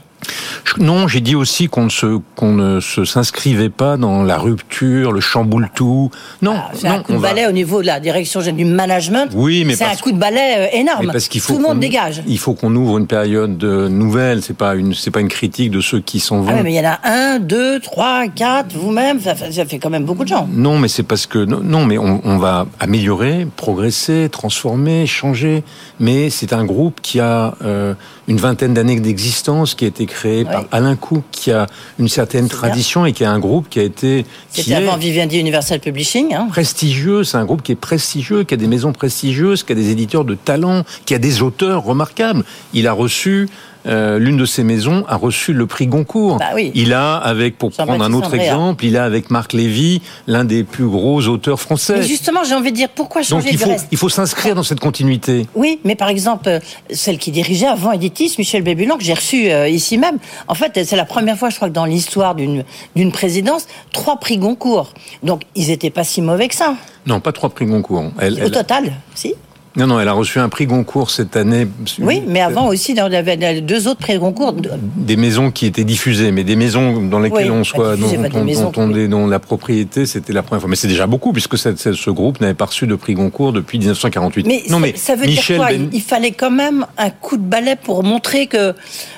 Non, 0.78 1.08
j'ai 1.08 1.20
dit 1.20 1.34
aussi 1.34 1.68
qu'on 1.68 1.84
ne 1.84 1.90
se 1.90 2.20
qu'on 2.36 2.52
ne 2.52 2.80
se 2.80 3.04
s'inscrivait 3.04 3.70
pas 3.70 3.96
dans 3.96 4.22
la 4.22 4.38
rupture, 4.38 5.12
le 5.12 5.20
chamboule 5.20 5.68
tout. 5.74 6.10
Non, 6.42 6.54
ah, 6.56 6.70
c'est 6.74 6.86
un 6.86 7.02
coup 7.02 7.12
de 7.12 7.18
balai 7.18 7.46
au 7.46 7.52
niveau 7.52 7.82
de 7.82 7.86
la 7.86 8.00
direction 8.00 8.40
du 8.40 8.64
management. 8.64 9.30
Oui, 9.34 9.64
mais 9.64 9.74
c'est 9.74 9.84
un 9.84 9.96
coup 9.96 10.12
de 10.12 10.18
balai 10.18 10.54
euh, 10.58 10.78
énorme. 10.78 11.10
parce 11.12 11.28
qu'il 11.28 11.40
faut 11.40 11.54
tout 11.54 11.60
le 11.60 11.66
monde 11.66 11.80
dégage. 11.80 12.22
Il 12.26 12.38
faut 12.38 12.54
qu'on 12.54 12.74
ouvre 12.74 12.98
une 12.98 13.06
période 13.06 13.62
nouvelle. 13.62 14.42
C'est 14.42 14.56
pas 14.56 14.74
une 14.74 14.94
c'est 14.94 15.10
pas 15.10 15.20
une 15.20 15.28
critique 15.28 15.70
de 15.70 15.80
ceux 15.80 16.00
qui 16.00 16.20
s'en 16.20 16.40
vont. 16.40 16.54
Ah 16.56 16.62
mais 16.62 16.72
il 16.72 16.76
y 16.76 16.80
en 16.80 16.90
a 16.90 17.00
un, 17.04 17.38
deux, 17.38 17.80
trois, 17.80 18.28
quatre, 18.28 18.74
vous-même. 18.74 19.20
Ça, 19.20 19.34
fait 19.34 19.78
quand 19.78 19.90
même 19.90 20.04
beaucoup 20.04 20.24
de 20.24 20.28
gens. 20.28 20.48
Non, 20.52 20.78
mais 20.78 20.88
c'est 20.88 21.02
parce 21.02 21.26
que 21.26 21.38
non, 21.44 21.84
mais 21.84 21.98
on, 21.98 22.20
on 22.24 22.38
va 22.38 22.66
améliorer, 22.78 23.46
progresser, 23.56 24.28
transformer, 24.30 25.06
changer. 25.06 25.64
Mais 25.98 26.30
c'est 26.30 26.52
un 26.52 26.64
groupe 26.64 27.00
qui 27.02 27.20
a 27.20 27.54
euh, 27.62 27.94
une 28.30 28.36
vingtaine 28.36 28.74
d'années 28.74 29.00
d'existence, 29.00 29.74
qui 29.74 29.84
a 29.84 29.88
été 29.88 30.06
créé 30.06 30.44
par 30.44 30.64
Alain 30.70 30.94
Cook, 30.94 31.24
qui 31.32 31.50
a 31.50 31.66
une 31.98 32.08
certaine 32.08 32.48
tradition 32.48 33.04
et 33.04 33.12
qui 33.12 33.24
a 33.24 33.32
un 33.32 33.40
groupe 33.40 33.68
qui 33.68 33.80
a 33.80 33.82
été... 33.82 34.24
C'était 34.50 34.74
avant 34.74 34.96
Vivendi 34.96 35.40
Universal 35.40 35.80
Publishing. 35.80 36.32
Hein. 36.32 36.46
Prestigieux, 36.48 37.24
c'est 37.24 37.38
un 37.38 37.44
groupe 37.44 37.62
qui 37.62 37.72
est 37.72 37.74
prestigieux, 37.74 38.44
qui 38.44 38.54
a 38.54 38.56
des 38.56 38.68
maisons 38.68 38.92
prestigieuses, 38.92 39.64
qui 39.64 39.72
a 39.72 39.74
des 39.74 39.90
éditeurs 39.90 40.24
de 40.24 40.36
talent, 40.36 40.84
qui 41.06 41.14
a 41.14 41.18
des 41.18 41.42
auteurs 41.42 41.82
remarquables. 41.82 42.44
Il 42.72 42.86
a 42.86 42.92
reçu 42.92 43.48
euh, 43.86 44.18
l'une 44.18 44.36
de 44.36 44.44
ces 44.44 44.62
maisons 44.62 45.04
a 45.08 45.16
reçu 45.16 45.52
le 45.52 45.66
prix 45.66 45.86
Goncourt. 45.86 46.38
Bah 46.38 46.60
il 46.74 46.92
a, 46.92 47.16
avec, 47.16 47.56
pour 47.56 47.70
prendre 47.70 48.02
un 48.02 48.12
autre 48.12 48.34
exemple, 48.34 48.84
il 48.84 48.96
a 48.96 49.04
avec 49.04 49.30
Marc 49.30 49.52
Lévy 49.52 50.02
l'un 50.26 50.44
des 50.44 50.64
plus 50.64 50.86
gros 50.86 51.26
auteurs 51.26 51.60
français. 51.60 51.96
Mais 51.98 52.02
justement, 52.02 52.44
j'ai 52.44 52.54
envie 52.54 52.72
de 52.72 52.76
dire 52.76 52.88
pourquoi 52.88 53.22
changer 53.22 53.52
Donc 53.52 53.52
il 53.52 53.58
faut, 53.58 53.84
il 53.92 53.98
faut 53.98 54.08
s'inscrire 54.08 54.54
dans 54.54 54.62
cette 54.62 54.80
continuité. 54.80 55.46
Oui, 55.54 55.80
mais 55.84 55.94
par 55.94 56.08
exemple, 56.08 56.48
euh, 56.48 56.60
celle 56.90 57.18
qui 57.18 57.30
dirigeait 57.30 57.66
avant 57.66 57.92
Editis, 57.92 58.34
Michel 58.38 58.62
Bébulan, 58.62 58.98
que 58.98 59.04
j'ai 59.04 59.14
reçu 59.14 59.50
euh, 59.50 59.68
ici 59.68 59.98
même. 59.98 60.18
En 60.48 60.54
fait, 60.54 60.84
c'est 60.84 60.96
la 60.96 61.04
première 61.04 61.38
fois, 61.38 61.50
je 61.50 61.56
crois, 61.56 61.68
que 61.68 61.74
dans 61.74 61.86
l'histoire 61.86 62.34
d'une 62.34 62.64
d'une 62.96 63.12
présidence, 63.12 63.66
trois 63.92 64.18
prix 64.18 64.38
Goncourt. 64.38 64.92
Donc 65.22 65.42
ils 65.54 65.68
n'étaient 65.68 65.90
pas 65.90 66.04
si 66.04 66.22
mauvais 66.22 66.48
que 66.48 66.54
ça. 66.54 66.74
Non, 67.06 67.20
pas 67.20 67.32
trois 67.32 67.50
prix 67.50 67.66
Goncourt. 67.66 68.12
Au 68.44 68.48
total, 68.50 68.92
si. 69.14 69.34
Non, 69.76 69.86
non, 69.86 70.00
elle 70.00 70.08
a 70.08 70.12
reçu 70.12 70.40
un 70.40 70.48
prix 70.48 70.66
Goncourt 70.66 71.10
cette 71.10 71.36
année. 71.36 71.68
Oui, 72.00 72.22
mais 72.26 72.40
avant 72.40 72.66
aussi, 72.66 72.92
il 72.92 72.96
y 72.96 73.00
avait 73.00 73.60
deux 73.60 73.86
autres 73.86 74.00
prix 74.00 74.18
Goncourt. 74.18 74.54
Des 74.96 75.16
maisons 75.16 75.52
qui 75.52 75.66
étaient 75.66 75.84
diffusées, 75.84 76.32
mais 76.32 76.42
des 76.42 76.56
maisons 76.56 77.00
dans 77.02 77.20
lesquelles 77.20 77.52
on 77.52 77.62
soit, 77.62 77.96
dont, 77.96 79.08
dont, 79.08 79.26
la 79.28 79.38
propriété, 79.38 80.06
c'était 80.06 80.32
la 80.32 80.42
première 80.42 80.60
fois. 80.62 80.70
Mais 80.70 80.76
c'est 80.76 80.88
déjà 80.88 81.06
beaucoup, 81.06 81.32
puisque 81.32 81.56
ce 81.56 82.10
groupe 82.10 82.40
n'avait 82.40 82.54
pas 82.54 82.64
reçu 82.64 82.86
de 82.88 82.96
prix 82.96 83.14
Goncourt 83.14 83.52
depuis 83.52 83.78
1948. 83.78 84.46
Mais, 84.46 84.62
non, 84.68 84.80
mais 84.80 84.94
ça 84.96 85.14
veut 85.14 85.26
dire 85.26 85.42
quoi? 85.56 85.68
Ben- 85.68 85.88
Il 85.92 86.02
fallait 86.02 86.32
quand 86.32 86.50
même 86.50 86.84
un 86.98 87.10
coup 87.10 87.36
de 87.36 87.42
balai 87.42 87.76
pour 87.76 88.02
montrer 88.02 88.48
que, 88.48 88.74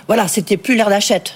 voilà, 0.07 0.29
c'était 0.29 0.59
plus 0.59 0.77
l'air 0.77 0.91
d'achète. 0.91 1.35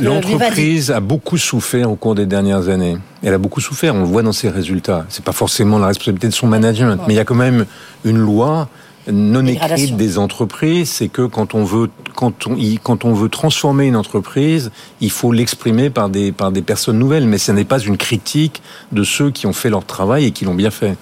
L'entreprise 0.00 0.90
a 0.90 1.00
beaucoup 1.00 1.38
souffert 1.38 1.90
au 1.90 1.96
cours 1.96 2.14
des 2.14 2.26
dernières 2.26 2.68
années. 2.68 2.96
Elle 3.22 3.34
a 3.34 3.38
beaucoup 3.38 3.60
souffert, 3.60 3.94
on 3.94 4.00
le 4.00 4.04
voit 4.04 4.22
dans 4.22 4.32
ses 4.32 4.48
résultats. 4.48 5.06
C'est 5.08 5.24
pas 5.24 5.32
forcément 5.32 5.78
la 5.78 5.88
responsabilité 5.88 6.28
de 6.28 6.32
son 6.32 6.46
management, 6.46 7.00
mais 7.06 7.14
il 7.14 7.16
y 7.16 7.20
a 7.20 7.24
quand 7.24 7.34
même 7.34 7.66
une 8.04 8.18
loi 8.18 8.68
non 9.10 9.44
écrite 9.46 9.96
des 9.96 10.18
entreprises, 10.18 10.90
c'est 10.90 11.08
que 11.08 11.22
quand 11.22 11.54
on 11.54 11.64
veut 11.64 11.90
quand 12.14 12.46
on 12.46 12.56
quand 12.82 13.04
on 13.04 13.14
veut 13.14 13.28
transformer 13.28 13.86
une 13.86 13.96
entreprise, 13.96 14.70
il 15.00 15.10
faut 15.10 15.32
l'exprimer 15.32 15.90
par 15.90 16.08
des 16.08 16.30
par 16.30 16.52
des 16.52 16.62
personnes 16.62 16.98
nouvelles, 16.98 17.26
mais 17.26 17.38
ce 17.38 17.50
n'est 17.50 17.64
pas 17.64 17.80
une 17.80 17.96
critique 17.96 18.62
de 18.92 19.02
ceux 19.02 19.30
qui 19.30 19.46
ont 19.46 19.52
fait 19.52 19.70
leur 19.70 19.84
travail 19.84 20.26
et 20.26 20.30
qui 20.30 20.44
l'ont 20.44 20.54
bien 20.54 20.70
fait. 20.70 20.96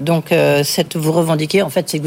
Donc, 0.00 0.32
euh, 0.32 0.64
cette, 0.64 0.96
vous 0.96 1.12
revendiquez 1.12 1.62
en 1.62 1.70
fait. 1.70 1.94
Il 1.94 2.02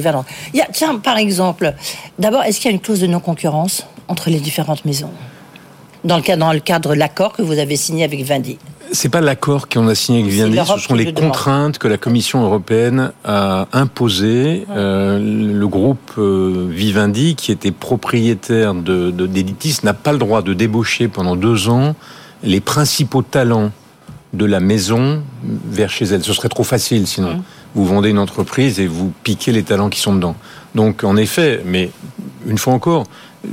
y 0.54 0.62
a, 0.62 0.68
tiens, 0.72 0.98
par 0.98 1.18
exemple, 1.18 1.74
d'abord, 2.20 2.44
est-ce 2.44 2.60
qu'il 2.60 2.70
y 2.70 2.74
a 2.74 2.76
une 2.76 2.82
clause 2.82 3.00
de 3.00 3.08
non-concurrence 3.08 3.88
entre 4.10 4.30
les 4.30 4.40
différentes 4.40 4.84
maisons? 4.84 5.12
Dans 6.08 6.18
le 6.18 6.24
cadre, 6.24 6.40
dans 6.40 6.54
le 6.54 6.60
cadre 6.60 6.90
de 6.92 6.96
l'accord 6.96 7.34
que 7.34 7.42
vous 7.42 7.60
avez 7.60 7.76
signé 7.76 8.04
avec 8.04 8.24
Vindy 8.24 8.58
c'est 8.92 9.10
pas 9.10 9.22
l'accord 9.22 9.68
qu'on 9.68 9.88
a 9.88 9.96
signé 9.96 10.22
avec 10.22 10.32
Vivendi, 10.32 10.58
ce 10.66 10.80
sont 10.80 10.96
les 10.96 11.14
contraintes 11.14 11.78
que 11.78 11.88
la 11.88 11.98
Commission 11.98 12.44
européenne 12.44 13.12
a 13.26 13.68
imposées. 13.74 14.66
Euh, 14.70 15.20
le 15.20 15.68
groupe 15.68 16.14
euh, 16.18 16.68
Vivendi, 16.70 17.36
qui 17.36 17.52
était 17.52 17.72
propriétaire 17.72 18.74
de, 18.74 19.12
d'Editis, 19.12 19.80
n'a 19.84 19.94
pas 19.94 20.12
le 20.12 20.18
droit 20.18 20.42
de 20.42 20.54
débaucher 20.54 21.08
pendant 21.08 21.36
deux 21.36 21.70
ans 21.70 21.96
les 22.44 22.62
principaux 22.62 23.24
talents 23.24 23.72
de 24.34 24.46
la 24.46 24.60
maison 24.60 25.22
vers 25.44 25.90
chez 25.90 26.06
elle. 26.06 26.24
Ce 26.24 26.34
serait 26.34 26.50
trop 26.50 26.64
facile 26.64 27.08
sinon. 27.08 27.42
vous 27.76 27.86
vendez 27.86 28.10
une 28.10 28.20
entreprise 28.20 28.80
et 28.80 28.88
vous 28.88 29.12
piquez 29.24 29.52
les 29.52 29.64
talents 29.64 29.90
qui 29.90 30.00
sont 30.00 30.16
dedans. 30.16 30.36
Donc 30.76 31.04
en 31.04 31.18
effet, 31.18 31.62
mais 31.66 31.90
une 32.46 32.58
fois 32.58 32.74
encore, 32.74 33.06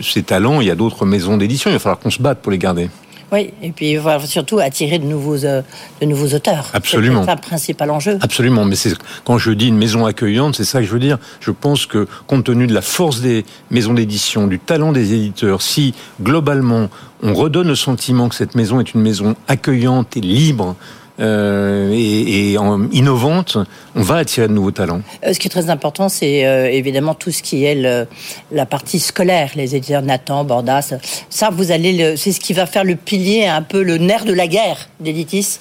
ces 0.03 0.23
talents, 0.23 0.61
il 0.61 0.67
y 0.67 0.71
a 0.71 0.75
d'autres 0.75 1.07
maisons 1.07 1.37
d'édition, 1.37 1.71
il 1.71 1.75
va 1.75 1.79
falloir 1.79 1.99
qu'on 1.99 2.11
se 2.11 2.23
batte 2.23 2.41
pour 2.41 2.53
les 2.53 2.59
garder. 2.59 2.89
Oui, 3.33 3.53
et 3.63 3.73
puis 3.73 3.99
surtout 4.27 4.61
attirer 4.61 4.99
de 4.99 5.07
nouveaux, 5.07 5.45
euh, 5.45 5.63
de 6.01 6.07
nouveaux 6.07 6.35
auteurs. 6.35 6.69
Absolument. 6.73 7.25
C'est 7.25 7.35
le 7.35 7.41
principal 7.41 7.91
enjeu. 7.91 8.19
Absolument, 8.21 8.65
mais 8.65 8.77
c'est 8.77 8.95
quand 9.25 9.39
je 9.39 9.51
dis 9.51 9.69
une 9.69 9.77
maison 9.77 10.07
accueillante, 10.07 10.55
c'est 10.55 10.65
ça 10.65 10.81
que 10.81 10.87
je 10.87 10.93
veux 10.93 11.01
dire. 11.01 11.19
Je 11.41 11.51
pense 11.51 11.87
que 11.87 12.07
compte 12.29 12.45
tenu 12.45 12.67
de 12.67 12.75
la 12.75 12.83
force 12.83 13.21
des 13.21 13.45
maisons 13.71 13.95
d'édition, 13.95 14.47
du 14.47 14.61
talent 14.61 14.93
des 14.93 15.15
éditeurs, 15.15 15.63
si 15.63 15.95
globalement 16.23 16.91
on 17.23 17.35
redonne 17.35 17.69
le 17.69 17.75
sentiment 17.75 18.29
que 18.29 18.37
cette 18.37 18.55
maison 18.55 18.79
est 18.79 18.95
une 18.95 19.01
maison 19.01 19.35
accueillante 19.49 20.17
et 20.17 20.21
libre, 20.21 20.77
euh, 21.21 21.93
et, 21.93 22.57
innovante, 22.93 23.59
on 23.95 24.03
va 24.03 24.17
attirer 24.17 24.49
de 24.49 24.53
nouveaux 24.53 24.73
talents. 24.73 25.01
Euh, 25.25 25.33
ce 25.33 25.39
qui 25.39 25.47
est 25.47 25.51
très 25.51 25.71
important, 25.71 26.09
c'est 26.09 26.45
euh, 26.45 26.69
évidemment 26.69 27.15
tout 27.15 27.31
ce 27.31 27.43
qui 27.43 27.65
est 27.65 28.07
la 28.51 28.67
partie 28.67 28.99
scolaire, 28.99 29.53
les 29.55 29.77
éditeurs 29.77 30.03
Nathan, 30.03 30.45
Bordas. 30.45 30.95
Ça, 31.31 31.51
vous 31.51 31.71
allez, 31.71 32.17
c'est 32.17 32.33
ce 32.33 32.41
qui 32.41 32.53
va 32.53 32.67
faire 32.67 32.85
le 32.85 32.97
pilier, 32.97 33.47
un 33.47 33.63
peu 33.63 33.83
le 33.83 33.99
nerf 33.99 34.25
de 34.25 34.33
la 34.33 34.49
guerre 34.49 34.89
d'Editis. 35.01 35.61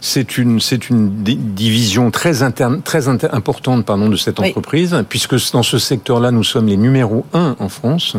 C'est 0.00 0.36
une, 0.36 0.60
c'est 0.60 0.88
une 0.88 1.22
division 1.22 2.10
très, 2.10 2.42
interne, 2.42 2.82
très 2.82 3.06
importante 3.06 3.84
pardon, 3.84 4.08
de 4.08 4.16
cette 4.16 4.40
entreprise, 4.40 5.04
puisque 5.08 5.36
dans 5.52 5.62
ce 5.62 5.78
secteur-là, 5.78 6.32
nous 6.32 6.42
sommes 6.42 6.66
les 6.66 6.76
numéros 6.76 7.24
un 7.32 7.54
en 7.60 7.68
France. 7.68 8.16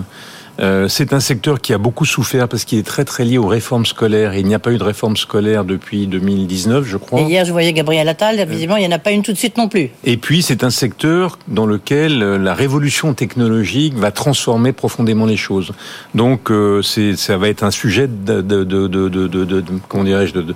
Euh, 0.59 0.87
c'est 0.87 1.13
un 1.13 1.19
secteur 1.19 1.59
qui 1.61 1.73
a 1.73 1.77
beaucoup 1.77 2.05
souffert 2.05 2.47
parce 2.47 2.63
qu'il 2.63 2.77
est 2.77 2.85
très 2.85 3.05
très 3.05 3.25
lié 3.25 3.37
aux 3.37 3.47
réformes 3.47 3.85
scolaires. 3.85 4.35
il 4.35 4.45
n'y 4.45 4.53
a 4.53 4.59
pas 4.59 4.71
eu 4.71 4.77
de 4.77 4.83
réforme 4.83 5.17
scolaire 5.17 5.65
depuis 5.65 6.05
2019, 6.07 6.85
je 6.85 6.97
crois. 6.97 7.21
Et 7.21 7.23
hier, 7.23 7.45
je 7.45 7.51
voyais 7.51 7.73
Gabriel 7.73 8.07
Attal. 8.07 8.45
Visiblement, 8.47 8.77
il 8.77 8.81
n'y 8.81 8.93
en 8.93 8.95
a 8.95 8.99
pas 8.99 9.11
une 9.11 9.23
tout 9.23 9.33
de 9.33 9.37
suite 9.37 9.57
non 9.57 9.67
plus. 9.67 9.89
Et 10.03 10.17
puis, 10.17 10.41
c'est 10.43 10.63
un 10.63 10.69
secteur 10.69 11.39
dans 11.47 11.65
lequel 11.65 12.21
euh, 12.21 12.37
la 12.37 12.53
révolution 12.53 13.13
technologique 13.13 13.95
va 13.95 14.11
transformer 14.11 14.73
profondément 14.73 15.25
les 15.25 15.37
choses. 15.37 15.71
Donc, 16.13 16.51
euh, 16.51 16.81
ça 16.83 17.37
va 17.37 17.49
être 17.49 17.63
un 17.63 17.71
sujet 17.71 18.07
de, 18.07 18.41
de, 18.41 18.63
de, 18.63 18.87
de 18.87 19.63
comment 19.89 20.03
dirais-je, 20.03 20.33
de, 20.33 20.55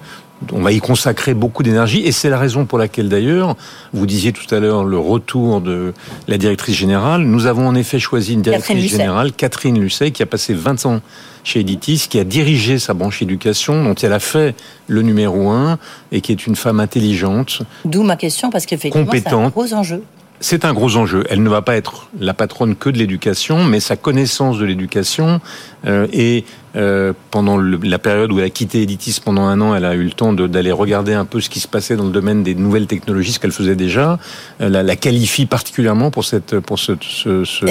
on 0.52 0.62
va 0.62 0.72
y 0.72 0.80
consacrer 0.80 1.34
beaucoup 1.34 1.64
d'énergie 1.64 2.02
et 2.06 2.12
c'est 2.12 2.30
la 2.30 2.38
raison 2.38 2.66
pour 2.66 2.78
laquelle 2.78 3.10
d'ailleurs, 3.10 3.56
vous 3.94 4.06
disiez 4.06 4.34
tout 4.34 4.54
à 4.54 4.60
l'heure 4.60 4.84
le 4.84 4.98
retour 4.98 5.62
de 5.62 5.94
la 6.28 6.38
directrice 6.38 6.76
générale. 6.76 7.22
Nous 7.22 7.46
avons 7.46 7.68
en 7.68 7.76
effet 7.76 8.00
choisi 8.00 8.34
une 8.34 8.42
directrice 8.42 8.92
générale, 8.92 9.32
Catherine 9.32 9.80
Lucet, 9.80 10.12
qui 10.12 10.24
a 10.24 10.26
passé 10.26 10.54
20 10.54 10.86
ans 10.86 11.02
chez 11.44 11.62
Editis, 11.62 12.08
qui 12.10 12.20
a 12.20 12.24
dirigé 12.24 12.78
sa 12.78 12.94
branche 12.94 13.22
éducation, 13.22 13.84
dont 13.84 13.96
elle 13.96 14.14
a 14.14 14.20
fait 14.20 14.56
le 14.88 15.02
numéro 15.02 15.50
un 15.50 15.80
et 16.12 16.22
qui 16.22 16.32
est 16.32 16.46
une 16.46 16.56
femme 16.56 16.80
intelligente. 16.80 17.62
D'où 17.86 18.04
ma 18.04 18.18
question, 18.18 18.50
parce 18.50 18.66
qu'effectivement, 18.66 19.46
un 19.46 19.50
gros 19.50 19.74
enjeu. 19.74 20.04
C'est 20.40 20.66
un 20.66 20.74
gros 20.74 20.98
enjeu. 20.98 21.24
Elle 21.30 21.42
ne 21.42 21.50
va 21.50 21.62
pas 21.62 21.76
être 21.76 22.10
la 22.20 22.34
patronne 22.34 22.76
que 22.76 22.90
de 22.90 22.98
l'éducation, 22.98 23.64
mais 23.64 23.80
sa 23.80 23.96
connaissance 23.96 24.60
de 24.60 24.66
l'éducation 24.66 25.42
euh, 25.86 26.08
et 26.14 26.46
euh, 26.76 27.14
pendant 27.32 27.58
la 27.58 27.98
période 27.98 28.32
où 28.32 28.40
elle 28.40 28.46
a 28.46 28.50
quitté 28.50 28.84
Editis 28.84 29.20
pendant 29.24 29.44
un 29.44 29.60
an, 29.62 29.74
elle 29.74 29.86
a 29.86 29.96
eu 29.96 30.04
le 30.04 30.12
temps 30.12 30.34
d'aller 30.34 30.72
regarder 30.72 31.14
un 31.14 31.26
peu 31.26 31.42
ce 31.42 31.50
qui 31.50 31.60
se 31.60 31.68
passait 31.68 31.96
dans 31.96 32.06
le 32.06 32.12
domaine 32.12 32.44
des 32.44 32.54
nouvelles 32.54 32.86
technologies, 32.86 33.34
ce 33.34 33.40
qu'elle 33.40 33.52
faisait 33.52 33.76
déjà. 33.76 34.20
Euh, 34.62 34.70
la, 34.70 34.84
la, 34.84 34.96
qualifie 34.96 35.48
particulièrement 35.48 36.12
pour 36.12 36.24
cette 36.24 36.60
pour 36.60 36.78
ce, 36.78 36.94
ce, 37.02 37.44
ce, 37.44 37.66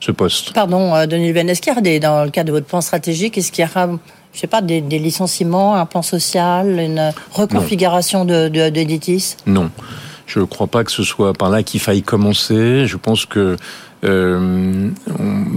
ce 0.00 0.12
poste. 0.12 0.52
Pardon, 0.54 0.94
euh, 0.94 1.06
Denis 1.06 1.32
Ben, 1.32 1.48
est-ce 1.48 1.60
qu'il 1.60 1.74
y 1.74 1.76
a 1.76 1.80
des, 1.80 2.00
dans 2.00 2.24
le 2.24 2.30
cadre 2.30 2.48
de 2.48 2.52
votre 2.52 2.66
plan 2.66 2.80
stratégique, 2.80 3.36
est-ce 3.36 3.52
qu'il 3.52 3.64
y 3.64 3.68
aura 3.68 3.88
je 4.32 4.40
sais 4.40 4.46
pas, 4.46 4.62
des, 4.62 4.80
des, 4.80 4.98
licenciements, 4.98 5.74
un 5.76 5.84
plan 5.84 6.00
social, 6.00 6.80
une 6.80 7.12
reconfiguration 7.32 8.24
non. 8.24 8.48
de 8.48 8.70
d'Editis? 8.70 9.36
Non. 9.44 9.70
Je 10.32 10.40
ne 10.40 10.44
crois 10.46 10.66
pas 10.66 10.82
que 10.82 10.90
ce 10.90 11.02
soit 11.02 11.34
par 11.34 11.50
là 11.50 11.62
qu'il 11.62 11.78
faille 11.78 12.02
commencer. 12.02 12.86
Je 12.86 12.96
pense 12.96 13.26
que 13.26 13.56
euh, 14.04 14.90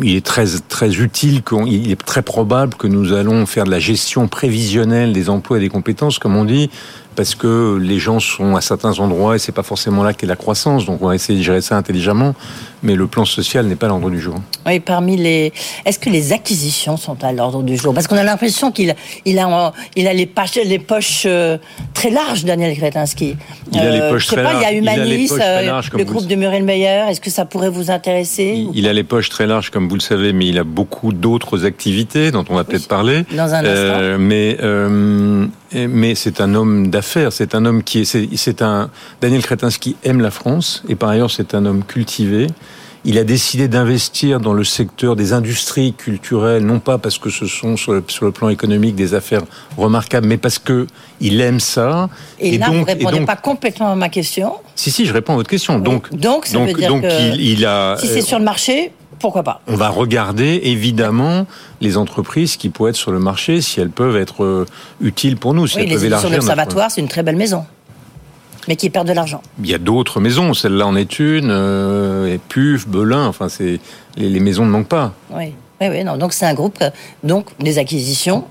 il 0.04 0.16
est 0.16 0.25
très 0.25 0.46
très 0.70 0.96
utile, 0.96 1.42
il 1.66 1.92
est 1.92 2.04
très 2.04 2.22
probable 2.22 2.75
que 2.75 2.88
nous 2.88 3.14
allons 3.14 3.46
faire 3.46 3.64
de 3.64 3.72
la 3.72 3.80
gestion 3.80 4.28
prévisionnelle 4.28 5.14
des 5.14 5.30
emplois 5.30 5.58
et 5.58 5.62
des 5.62 5.70
compétences, 5.70 6.20
comme 6.20 6.36
on 6.36 6.46
dit, 6.46 6.70
parce 7.16 7.34
que 7.34 7.78
les 7.82 7.98
gens 7.98 8.20
sont 8.20 8.56
à 8.56 8.62
certains 8.62 9.00
endroits 9.00 9.36
et 9.36 9.40
c'est 9.40 9.52
pas 9.52 9.64
forcément 9.64 10.04
là 10.04 10.14
qu'est 10.14 10.28
la 10.28 10.36
croissance. 10.36 10.86
Donc 10.86 11.02
on 11.02 11.08
va 11.08 11.16
essayer 11.16 11.40
de 11.40 11.44
gérer 11.44 11.62
ça 11.62 11.78
intelligemment, 11.78 12.36
mais 12.84 12.96
le 12.96 13.08
plan 13.08 13.25
social 13.25 13.66
n'est 13.66 13.75
pas 13.75 13.88
à 13.88 13.90
l'ordre 13.90 14.10
du 14.10 14.20
jour. 14.20 14.36
Oui, 14.66 14.80
parmi 14.80 15.16
les, 15.16 15.54
est-ce 15.86 15.98
que 15.98 16.10
les 16.10 16.34
acquisitions 16.34 16.98
sont 16.98 17.24
à 17.24 17.32
l'ordre 17.32 17.64
du 17.64 17.78
jour? 17.78 17.94
Parce 17.94 18.08
qu'on 18.08 18.18
a 18.18 18.24
l'impression 18.24 18.72
qu'il 18.72 18.94
il 19.25 19.40
a 19.40 19.74
il 19.96 20.08
a 20.08 20.14
les 20.14 20.25
poches, 20.25 20.56
les 20.56 20.80
poches 20.80 21.24
euh, 21.25 21.58
très 21.94 22.10
larges, 22.10 22.46
Daniel 22.46 22.75
Kretinsky. 22.78 23.38
Il 23.72 23.80
a 23.80 23.90
les 23.90 24.00
euh, 24.00 24.12
poches 24.12 24.28
très 24.28 24.44
larges. 24.44 24.58
Il 24.60 24.64
y 24.64 24.66
a 24.66 24.74
Humanis, 24.74 25.32
euh, 25.40 25.82
le 25.94 26.04
groupe 26.04 26.28
de 26.28 26.36
Muriel 26.36 26.64
Meyer. 26.64 27.06
Est-ce 27.10 27.22
que 27.22 27.30
ça 27.30 27.46
pourrait 27.46 27.70
vous 27.70 27.92
intéresser? 27.92 28.35
Il, 28.38 28.88
a 28.88 28.94
les 28.94 29.04
poches 29.04 29.30
très 29.30 29.48
larges, 29.48 29.70
comme 29.70 29.88
vous 29.88 29.96
le 29.96 30.01
savez, 30.01 30.34
mais 30.34 30.48
il 30.48 30.58
a 30.58 30.63
beaucoup 30.63 31.13
d'autres 31.13 31.65
activités 31.65 32.32
dont 32.32 32.46
on 32.50 32.56
va 32.56 32.63
peut-être 32.63 32.88
parler. 32.88 33.25
Dans 33.32 33.54
un 33.54 33.65
instant. 33.65 34.18
mais 34.20 34.58
mais 35.74 36.15
c'est 36.15 36.39
un 36.39 36.56
homme 36.56 36.89
d'affaires, 36.89 37.34
c'est 37.34 37.54
un 37.56 37.65
homme 37.65 37.84
qui 37.84 38.00
est, 38.00 38.36
c'est 38.38 38.62
un 38.62 38.89
Daniel 39.22 39.42
Kretinsky 39.42 39.96
aime 40.04 40.22
la 40.22 40.32
France 40.32 40.84
et 40.88 40.96
par 40.96 41.10
ailleurs 41.10 41.32
c'est 41.32 41.54
un 41.54 41.65
homme 41.65 41.84
cultivé. 41.84 42.48
Il 43.08 43.20
a 43.20 43.24
décidé 43.24 43.68
d'investir 43.68 44.40
dans 44.40 44.54
le 44.54 44.64
secteur 44.64 45.16
des 45.16 45.32
industries 45.32 45.94
culturelles, 45.94 46.66
non 46.66 46.80
pas 46.80 46.98
parce 46.98 47.20
que 47.20 47.30
ce 47.30 47.46
sont 47.46 47.78
sur 47.78 47.94
le, 47.94 48.02
plan 48.32 48.50
économique 48.50 48.96
des 48.96 49.14
affaires 49.14 49.44
remarquables, 49.78 50.28
mais 50.28 50.38
parce 50.38 50.58
que 50.58 50.88
il 51.22 51.40
aime 51.40 51.60
ça. 51.60 52.10
Et, 52.40 52.58
là, 52.58 52.68
donc, 52.68 52.78
vous 52.78 52.84
répondez 52.84 53.22
pas 53.22 53.36
complètement 53.36 53.92
à 53.92 53.96
ma 53.96 54.10
question. 54.10 54.54
Si, 54.74 54.90
si, 54.90 55.06
je 55.06 55.14
réponds 55.14 55.34
à 55.34 55.36
votre 55.36 55.50
question. 55.50 55.78
Donc, 55.78 56.14
donc, 56.16 56.48
ça 56.48 56.58
veut 56.58 56.74
dire 56.74 56.90
que 56.90 57.38
il, 57.38 57.66
a. 57.66 57.96
Si 57.98 58.08
c'est 58.08 58.22
sur 58.22 58.40
le 58.40 58.46
marché, 58.46 58.92
pourquoi 59.20 59.44
pas? 59.44 59.62
On 59.68 59.76
va 59.76 59.90
regarder 59.90 60.62
évidemment 60.64 61.46
les 61.82 61.98
entreprises 61.98 62.58
qui 62.58 62.70
pourraient 62.70 62.90
être 62.90 62.96
sur 62.96 63.12
le 63.12 63.20
marché 63.20 63.62
si 63.62 63.80
elles 63.80 63.90
peuvent 63.90 64.18
être 64.18 64.44
euh, 64.44 64.66
utiles 65.00 65.38
pour 65.38 65.54
nous. 65.54 65.68
Si 65.68 65.78
oui, 65.78 65.84
elles 65.84 65.90
les 65.90 66.10
peuvent 66.10 66.32
l'Observatoire, 66.32 66.90
c'est 66.90 67.02
une 67.02 67.08
très 67.08 67.24
belle 67.24 67.38
maison. 67.38 67.66
Mais 68.68 68.76
qui 68.76 68.90
perd 68.90 69.08
de 69.08 69.14
l'argent. 69.14 69.42
Il 69.60 69.70
y 69.70 69.74
a 69.74 69.78
d'autres 69.78 70.20
maisons, 70.20 70.54
celle-là 70.54 70.88
en 70.88 70.96
est 70.96 71.20
une, 71.20 71.52
euh, 71.52 72.34
et 72.34 72.38
Puf, 72.38 72.88
Belin, 72.88 73.28
enfin, 73.28 73.50
c'est 73.50 73.80
les, 74.18 74.40
maisons 74.40 74.66
ne 74.66 74.72
manquent 74.72 74.88
pas. 74.88 75.14
Oui, 75.32 75.54
oui, 75.82 75.88
oui 75.90 76.04
non. 76.04 76.18
donc 76.18 76.34
c'est 76.34 76.46
un 76.46 76.54
groupe, 76.54 76.84
donc 77.24 77.48
des 77.60 77.78
acquisitions 77.78 78.46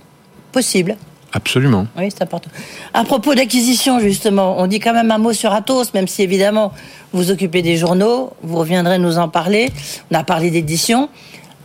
possibles. 0.53 0.97
Absolument. 1.33 1.89
Oui, 1.99 2.11
c'est 2.11 2.23
important. 2.23 2.49
À 2.95 3.03
propos 3.03 3.35
d'acquisition, 3.35 3.99
justement, 3.99 4.55
on 4.59 4.69
dit 4.69 4.79
quand 4.79 4.93
même 4.93 5.11
un 5.11 5.19
mot 5.19 5.33
sur 5.33 5.53
Atos, 5.53 5.93
même 5.93 6.07
si 6.07 6.23
évidemment 6.23 6.73
vous 7.13 7.33
occupez 7.33 7.61
des 7.61 7.77
journaux, 7.77 8.31
vous 8.43 8.57
reviendrez 8.57 8.99
nous 8.99 9.19
en 9.19 9.29
parler. 9.29 9.73
On 10.13 10.15
a 10.15 10.23
parlé 10.23 10.53
d'édition. 10.53 11.09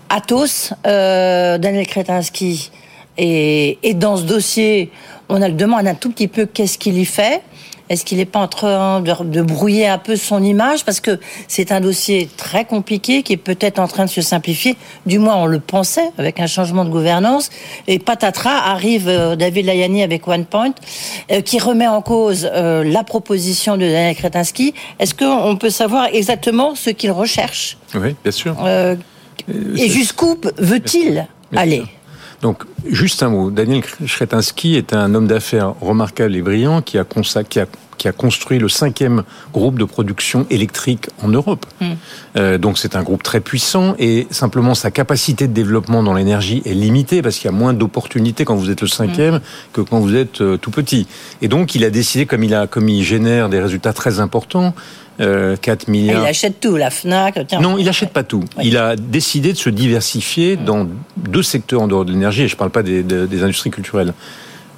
Atos, 0.09 0.73
euh, 0.87 1.59
Daniel 1.59 1.85
Kretinsky 1.85 2.71
et, 3.19 3.77
et 3.83 3.93
dans 3.93 4.17
ce 4.17 4.23
dossier, 4.23 4.91
on 5.29 5.39
a 5.39 5.47
le 5.47 5.53
demande 5.53 5.85
un 5.85 5.93
tout 5.93 6.09
petit 6.09 6.27
peu 6.27 6.47
qu'est-ce 6.47 6.79
qu'il 6.79 6.97
y 6.97 7.05
fait. 7.05 7.43
Est-ce 7.89 8.05
qu'il 8.05 8.19
n'est 8.19 8.25
pas 8.25 8.39
en 8.39 8.47
train 8.47 9.01
de, 9.01 9.41
brouiller 9.41 9.87
un 9.87 9.97
peu 9.97 10.15
son 10.15 10.43
image? 10.43 10.85
Parce 10.85 10.99
que 10.99 11.19
c'est 11.47 11.71
un 11.71 11.81
dossier 11.81 12.29
très 12.37 12.65
compliqué 12.65 13.23
qui 13.23 13.33
est 13.33 13.37
peut-être 13.37 13.79
en 13.79 13.87
train 13.87 14.05
de 14.05 14.09
se 14.09 14.21
simplifier. 14.21 14.77
Du 15.05 15.19
moins, 15.19 15.35
on 15.37 15.45
le 15.47 15.59
pensait 15.59 16.11
avec 16.17 16.39
un 16.39 16.47
changement 16.47 16.85
de 16.85 16.89
gouvernance. 16.89 17.49
Et 17.87 17.99
patatras, 17.99 18.59
arrive 18.65 19.07
euh, 19.07 19.35
David 19.35 19.65
Layani 19.65 20.03
avec 20.03 20.27
OnePoint, 20.27 20.73
euh, 21.31 21.41
qui 21.41 21.59
remet 21.59 21.87
en 21.87 22.01
cause 22.01 22.49
euh, 22.53 22.83
la 22.83 23.03
proposition 23.03 23.75
de 23.75 23.81
Daniel 23.81 24.15
Kretinsky. 24.15 24.73
Est-ce 24.99 25.15
qu'on 25.15 25.55
peut 25.55 25.69
savoir 25.69 26.07
exactement 26.13 26.75
ce 26.75 26.91
qu'il 26.91 27.11
recherche? 27.11 27.77
Oui, 27.95 28.15
bien 28.23 28.31
sûr. 28.31 28.55
et 29.47 29.89
jusqu'où 29.89 30.37
veut-il 30.57 31.27
aller? 31.55 31.83
Donc, 32.41 32.63
juste 32.85 33.21
un 33.23 33.29
mot. 33.29 33.51
Daniel 33.51 33.83
Kretinsky 33.83 34.75
est 34.75 34.93
un 34.93 35.13
homme 35.13 35.27
d'affaires 35.27 35.73
remarquable 35.81 36.35
et 36.35 36.41
brillant 36.41 36.81
qui 36.81 36.97
a, 36.97 37.03
qui 37.03 37.59
a 37.59 37.65
qui 37.99 38.07
a 38.07 38.11
construit 38.11 38.57
le 38.57 38.69
cinquième 38.69 39.23
groupe 39.53 39.77
de 39.77 39.83
production 39.83 40.47
électrique 40.49 41.09
en 41.21 41.27
Europe. 41.27 41.67
Hmm. 41.81 41.91
Euh, 42.37 42.57
donc 42.57 42.79
c'est 42.79 42.95
un 42.95 43.03
groupe 43.03 43.21
très 43.21 43.41
puissant 43.41 43.93
et 43.99 44.25
simplement 44.31 44.73
sa 44.73 44.89
capacité 44.89 45.47
de 45.47 45.53
développement 45.53 46.01
dans 46.01 46.13
l'énergie 46.13 46.63
est 46.65 46.73
limitée 46.73 47.21
parce 47.21 47.35
qu'il 47.35 47.51
y 47.51 47.53
a 47.53 47.57
moins 47.57 47.73
d'opportunités 47.73 48.45
quand 48.45 48.55
vous 48.55 48.71
êtes 48.71 48.81
le 48.81 48.87
cinquième 48.87 49.35
hmm. 49.35 49.41
que 49.73 49.81
quand 49.81 49.99
vous 49.99 50.15
êtes 50.15 50.41
euh, 50.41 50.57
tout 50.57 50.71
petit. 50.71 51.07
Et 51.43 51.47
donc 51.47 51.75
il 51.75 51.83
a 51.83 51.91
décidé, 51.91 52.25
comme 52.25 52.43
il 52.43 52.55
a, 52.55 52.65
comme 52.65 52.89
il 52.89 53.03
génère 53.03 53.49
des 53.49 53.59
résultats 53.59 53.93
très 53.93 54.19
importants, 54.21 54.73
4 55.19 55.25
euh, 55.27 55.91
milliards. 55.91 56.23
il 56.23 56.27
achète 56.27 56.59
tout, 56.59 56.77
la 56.77 56.89
FNAC. 56.89 57.51
non, 57.59 57.77
il 57.77 57.85
n'achète 57.85 58.11
pas 58.11 58.23
tout. 58.23 58.43
Il 58.63 58.77
a 58.77 58.95
décidé 58.95 59.51
de 59.51 59.57
se 59.57 59.69
diversifier 59.69 60.55
dans 60.55 60.87
deux 61.17 61.43
secteurs 61.43 61.81
en 61.81 61.87
dehors 61.87 62.05
de 62.05 62.11
l'énergie, 62.11 62.43
et 62.43 62.47
je 62.47 62.55
ne 62.55 62.57
parle 62.57 62.71
pas 62.71 62.83
des, 62.83 63.03
des, 63.03 63.43
industries 63.43 63.69
culturelles. 63.69 64.13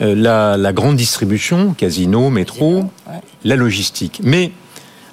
Euh, 0.01 0.15
la, 0.15 0.57
la, 0.57 0.73
grande 0.73 0.95
distribution, 0.95 1.73
casino, 1.73 2.29
métro, 2.31 2.85
la 3.43 3.55
logistique. 3.55 4.19
Mais 4.23 4.51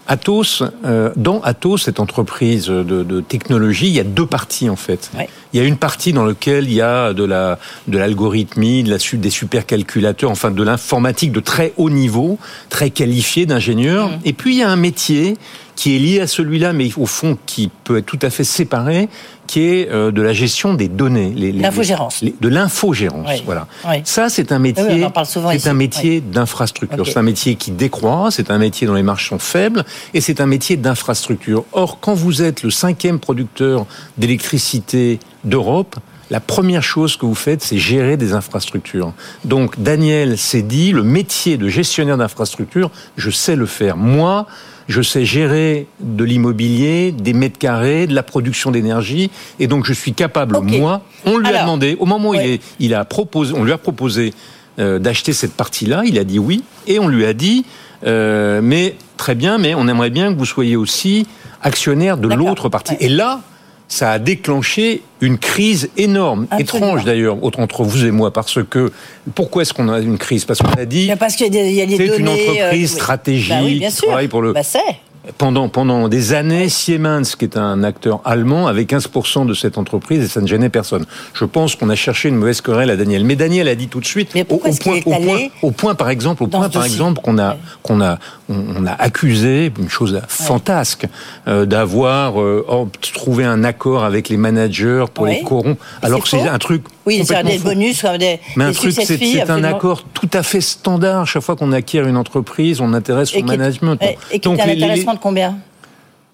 Atos, 0.09 0.63
euh, 0.85 1.13
dans 1.17 1.41
Atos, 1.43 1.83
cette 1.83 2.01
entreprise 2.01 2.67
de, 2.67 2.83
de, 2.83 3.21
technologie, 3.21 3.89
il 3.89 3.93
y 3.93 4.01
a 4.01 4.05
deux 4.05 4.27
parties 4.27 4.71
en 4.71 4.77
fait. 4.77 5.11
Ouais. 5.17 5.29
Il 5.53 5.61
y 5.61 5.63
a 5.63 5.67
une 5.67 5.77
partie 5.77 6.13
dans 6.15 6.25
laquelle 6.25 6.65
il 6.65 6.75
y 6.75 6.81
a 6.81 7.13
de 7.13 7.25
la 7.25 7.59
de 7.87 7.99
l'algorithmie, 7.99 8.83
de 8.83 8.91
la 8.91 8.97
des 9.13 9.31
supercalculateurs, 9.31 10.31
enfin 10.31 10.51
de 10.51 10.63
l'informatique 10.63 11.33
de 11.33 11.41
très 11.41 11.75
haut 11.77 11.91
niveau, 11.91 12.39
très 12.71 12.91
qualifié 12.91 13.45
d'ingénieurs. 13.45 14.09
Mm. 14.09 14.21
Et 14.25 14.33
puis 14.33 14.55
il 14.55 14.59
y 14.59 14.63
a 14.63 14.71
un 14.71 14.77
métier 14.77 15.37
qui 15.77 15.95
est 15.95 15.99
lié 16.01 16.21
à 16.21 16.27
celui-là, 16.27 16.73
mais 16.73 16.91
au 16.97 17.07
fond 17.07 17.39
qui 17.47 17.71
peut 17.85 17.99
être 17.99 18.07
tout 18.07 18.19
à 18.23 18.31
fait 18.31 18.45
séparé, 18.45 19.09
qui 19.49 19.63
est 19.63 19.91
euh, 19.91 20.13
de 20.13 20.23
la 20.23 20.33
gestion 20.33 20.75
des 20.75 20.87
données. 20.89 21.33
les- 21.35 21.51
les- 21.51 21.61
L'infogérance. 21.63 22.21
les- 22.23 22.35
De 22.41 22.49
l'infogérance, 22.49 23.27
Oui. 23.29 23.43
voilà. 23.45 23.67
Oui. 23.89 23.97
Ça, 24.05 24.29
c'est 24.29 24.53
un 24.53 24.57
Oui, 24.63 24.75
métier. 24.75 25.03
on 25.03 25.07
en 25.07 25.11
parle 25.11 25.27
souvent 25.27 25.51
c'est 25.51 25.57
ici. 25.57 25.69
un 25.69 25.75
métier 25.75 26.21
d'infrastructure. 26.21 27.05
C'est 27.07 27.19
un 27.19 27.23
métier 27.23 27.57
qui 27.57 27.73
décroît. 27.73 28.29
C'est 28.31 28.51
un 28.53 28.59
métier 28.59 28.87
dont 28.87 28.95
les 28.95 29.03
marges 29.03 29.29
sont 29.29 29.39
faibles, 29.41 29.85
et 30.15 30.21
c'est 30.21 30.41
un 30.41 30.47
métier 30.47 30.77
d'infrastructure. 30.77 31.65
Or, 31.73 31.99
quand 32.01 32.15
vous 32.15 32.43
êtes 32.43 32.63
le 32.63 32.71
cinquième 32.71 33.19
producteur 33.19 33.87
d'électricité 34.19 35.19
d'Europe, 35.45 35.97
la 36.31 36.41
première 36.41 36.83
chose 36.83 37.17
que 37.17 37.25
vous 37.25 37.35
faites, 37.35 37.63
c'est 37.63 37.79
gérer 37.79 38.19
des 38.19 38.35
infrastructures. 38.35 39.15
Donc, 39.47 39.81
Daniel 39.81 40.37
s'est 40.37 40.61
dit, 40.63 40.93
le 40.93 41.03
métier 41.03 41.57
de 41.57 41.69
gestionnaire 41.69 42.19
d'infrastructure, 42.19 42.91
je 43.17 43.31
sais 43.31 43.57
le 43.57 43.65
faire. 43.65 43.97
Moi, 43.97 44.47
je 44.89 45.03
sais 45.03 45.25
gérer 45.25 45.87
de 46.01 46.25
l'immobilier, 46.25 47.13
des 47.13 47.35
mètres 47.35 47.59
carrés, 47.59 48.07
de 48.07 48.15
la 48.15 48.23
production 48.23 48.71
d'énergie, 48.71 49.31
et 49.61 49.67
donc 49.67 49.85
je 49.85 49.93
suis 49.93 50.15
capable, 50.15 50.59
moi, 50.61 51.03
on 51.25 51.39
lui 51.39 51.47
a 51.49 51.63
demandé, 51.63 51.97
au 52.01 52.07
moment 52.07 52.31
où 52.31 52.35
il, 52.35 52.41
est, 52.41 52.63
il 52.81 52.95
a 52.95 53.05
proposé, 53.05 53.55
on 53.55 53.65
lui 53.65 53.73
a 53.73 53.79
proposé 53.79 54.33
euh, 54.79 54.99
d'acheter 54.99 55.33
cette 55.33 55.55
partie-là, 55.55 56.03
il 56.07 56.19
a 56.19 56.25
dit 56.25 56.39
oui, 56.39 56.65
et 56.87 56.99
on 56.99 57.09
lui 57.09 57.27
a 57.27 57.35
dit, 57.35 57.67
euh, 58.07 58.61
mais 58.63 58.97
très 59.17 59.35
bien, 59.35 59.59
mais 59.59 59.75
on 59.75 59.89
aimerait 59.89 60.11
bien 60.11 60.33
que 60.33 60.39
vous 60.39 60.47
soyez 60.47 60.77
aussi 60.77 61.27
actionnaire 61.63 62.17
de 62.17 62.29
l'autre 62.29 62.69
partie. 62.69 62.93
Ouais. 62.93 63.05
Et 63.05 63.09
là, 63.09 63.41
ça 63.89 64.13
a 64.13 64.19
déclenché 64.19 65.03
une 65.21 65.39
crise 65.39 65.89
énorme, 65.97 66.47
Absolument. 66.51 66.87
étrange 66.89 67.05
d'ailleurs, 67.07 67.39
entre 67.43 67.83
vous 67.85 68.05
et 68.05 68.11
moi, 68.11 68.33
parce 68.33 68.63
que 68.69 68.93
pourquoi 69.35 69.63
est-ce 69.63 69.73
qu'on 69.73 69.89
a 69.89 69.99
une 70.01 70.19
crise? 70.19 70.45
Parce 70.45 70.61
qu'on 70.61 70.69
a 70.79 70.85
dit 70.85 71.11
parce 71.19 71.35
qu'il 71.37 71.47
y 71.47 71.49
a 71.49 71.53
des, 71.63 71.69
il 71.71 71.75
y 71.75 71.81
a 71.83 71.87
des 71.87 71.97
c'est 71.97 72.07
données. 72.07 72.19
une 72.21 72.29
entreprise 72.29 72.93
euh, 72.93 72.97
stratégique 72.97 73.49
Bah 73.51 73.61
oui, 73.65 73.79
bien 73.79 73.89
qui 73.89 73.97
sûr. 73.97 74.07
travaille 74.09 74.29
pour 74.29 74.43
le 74.43 74.53
Bah, 74.53 74.63
c'est. 74.63 74.79
Pendant, 75.37 75.69
pendant 75.69 76.09
des 76.09 76.33
années, 76.33 76.69
Siemens, 76.69 77.35
qui 77.39 77.45
est 77.45 77.57
un 77.57 77.85
acteur 77.85 78.21
allemand, 78.25 78.67
avait 78.67 78.85
15% 78.85 79.47
de 79.47 79.55
cette 79.55 79.77
entreprise 79.79 80.23
et 80.25 80.29
ça 80.29 80.41
ne 80.41 80.47
gênait 80.47 80.69
personne. 80.71 81.05
Je 81.35 81.45
pense 81.45 81.75
qu'on 81.77 81.91
a 81.91 81.95
cherché 81.95 82.29
une 82.29 82.37
mauvaise 82.37 82.61
querelle 82.61 82.91
à 82.91 82.97
Daniel. 82.97 83.25
Mais 83.25 83.37
Daniel 83.37 83.69
a 83.69 83.75
dit 83.75 83.89
tout 83.89 84.01
de 84.01 84.07
suite, 84.07 84.31
au, 84.37 84.45
point, 84.59 84.71
est 84.71 85.07
au, 85.07 85.13
allé 85.13 85.27
point, 85.27 85.39
au 85.63 85.71
point, 85.71 85.95
par 85.95 86.09
exemple, 86.11 86.43
au 86.45 86.47
point, 86.47 86.69
par 86.69 86.85
exemple, 86.85 87.21
qu'on 87.21 87.39
a, 87.39 87.51
Ouais. 87.51 87.57
qu'on 87.83 88.01
a, 88.01 88.19
on, 88.49 88.57
on 88.79 88.87
a 88.87 88.93
accusé, 88.93 89.73
une 89.79 89.89
chose 89.91 90.21
fantasque, 90.29 91.07
euh, 91.47 91.67
d'avoir 91.67 92.41
euh, 92.41 92.65
trouvé 93.15 93.45
un 93.45 93.65
accord 93.65 94.05
avec 94.05 94.29
les 94.29 94.37
managers 94.37 95.05
pour 95.13 95.25
Ouais. 95.25 95.37
les 95.39 95.43
corrompre, 95.43 95.83
alors 96.03 96.23
que 96.23 96.29
c'est 96.29 96.41
un 96.49 96.59
truc 96.59 96.83
Oui, 97.07 97.23
c'est 97.25 97.43
des 97.45 97.59
bonus, 97.59 98.05
des, 98.19 98.39
Mais 98.57 98.65
un 98.65 98.69
des 98.71 98.75
truc, 98.75 98.93
c'est 98.93 99.51
un 99.51 99.65
accord 99.65 100.05
tout 100.15 100.29
à 100.33 100.43
fait 100.43 100.61
standard. 100.61 101.27
Chaque 101.27 101.43
fois 101.43 101.57
qu'on 101.57 101.73
acquiert 101.73 102.07
une 102.07 102.17
entreprise, 102.17 102.81
on 102.81 102.93
intéresse 102.93 103.31
son 103.31 103.39
Et 103.39 103.43
management. 103.43 103.97
Et, 104.03 104.17
et 104.33 104.39
qui 104.41 104.49
Donc 104.49 104.61
un 104.61 104.67
les- 104.67 104.75
les- 104.75 105.05
combien? 105.19 105.63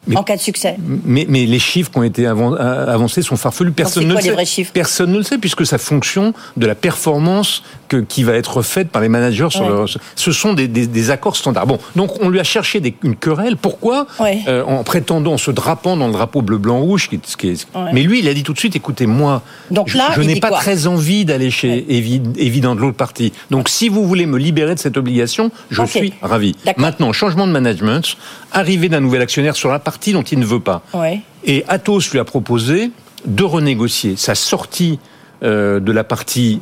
Mais- 0.06 0.16
En 0.16 0.22
cas 0.22 0.36
de 0.36 0.40
succès. 0.40 0.76
mais, 1.04 1.26
mais 1.28 1.46
les 1.46 1.58
chiffres 1.58 1.90
qui 1.90 1.98
ont 1.98 2.02
été 2.02 2.26
euh, 2.26 2.92
avancés 2.92 3.22
sont 3.22 3.36
farfelus. 3.36 3.72
Personne 3.72 4.06
ne 4.06 4.14
le 4.14 4.20
sait. 4.20 4.30
vrais 4.30 4.44
chiffres? 4.44 4.72
Personne 4.72 5.12
ne 5.12 5.16
le 5.18 5.22
sait 5.22 5.38
puisque 5.38 5.64
ça 5.64 5.78
fonction 5.78 6.34
de 6.56 6.66
la 6.66 6.74
performance 6.74 7.62
que, 7.88 7.96
qui 7.98 8.22
va 8.22 8.34
être 8.34 8.62
faite 8.62 8.90
par 8.90 9.00
les 9.02 9.08
managers 9.08 9.48
sur 9.50 9.62
Ouais. 9.62 9.68
leur. 9.68 9.86
Ce 10.14 10.32
sont 10.32 10.52
des, 10.52 10.68
des- 10.68 10.86
des 10.86 11.10
accords 11.10 11.36
standards. 11.36 11.66
Bon, 11.66 11.78
donc 11.96 12.22
on 12.22 12.28
lui 12.28 12.38
a 12.40 12.44
cherché 12.44 12.80
des- 12.80 12.94
une 13.02 13.16
querelle. 13.16 13.56
Pourquoi? 13.56 14.06
Ouais. 14.20 14.40
Euh, 14.48 14.62
En 14.64 14.82
prétendant, 14.84 15.32
en 15.34 15.38
se 15.38 15.50
drapant 15.50 15.96
dans 15.96 16.06
le 16.06 16.12
drapeau 16.12 16.42
bleu, 16.42 16.58
blanc, 16.58 16.80
rouge. 16.80 17.08
Qui, 17.08 17.20
ce 17.24 17.36
qui 17.36 17.48
est- 17.48 17.66
Ouais. 17.74 17.90
Mais 17.92 18.02
lui, 18.02 18.18
il 18.20 18.28
a 18.28 18.34
dit 18.34 18.42
tout 18.42 18.52
de 18.52 18.58
suite 18.58 18.76
écoutez, 18.76 19.06
moi, 19.06 19.42
Donc 19.70 19.88
je, 19.88 20.20
n'ai 20.20 20.40
pas 20.40 20.50
très 20.50 20.86
envie 20.86 21.24
d'aller 21.24 21.50
chez 21.50 21.84
évident 21.96 22.74
de 22.74 22.80
l'autre 22.80 22.96
partie. 22.96 23.32
Donc 23.50 23.68
si 23.68 23.88
vous 23.88 24.06
voulez 24.06 24.26
me 24.26 24.38
libérer 24.38 24.74
de 24.74 24.80
cette 24.80 24.96
obligation, 24.96 25.50
je 25.70 25.82
suis 25.84 26.12
ravi. 26.22 26.54
Maintenant, 26.76 27.12
changement 27.12 27.46
de 27.46 27.52
management, 27.52 28.16
arrivée 28.52 28.88
d'un 28.88 29.00
nouvel 29.00 29.22
actionnaire 29.22 29.56
sur 29.56 29.70
la 29.70 29.78
partie 29.78 29.93
dont 30.12 30.22
il 30.22 30.38
ne 30.38 30.44
veut 30.46 30.60
pas. 30.60 30.82
Ouais. 30.92 31.20
Et 31.44 31.64
Atos 31.68 32.10
lui 32.12 32.18
a 32.18 32.24
proposé 32.24 32.90
de 33.24 33.44
renégocier 33.44 34.16
sa 34.16 34.34
sortie 34.34 34.98
euh, 35.42 35.80
de 35.80 35.92
la 35.92 36.04
partie 36.04 36.60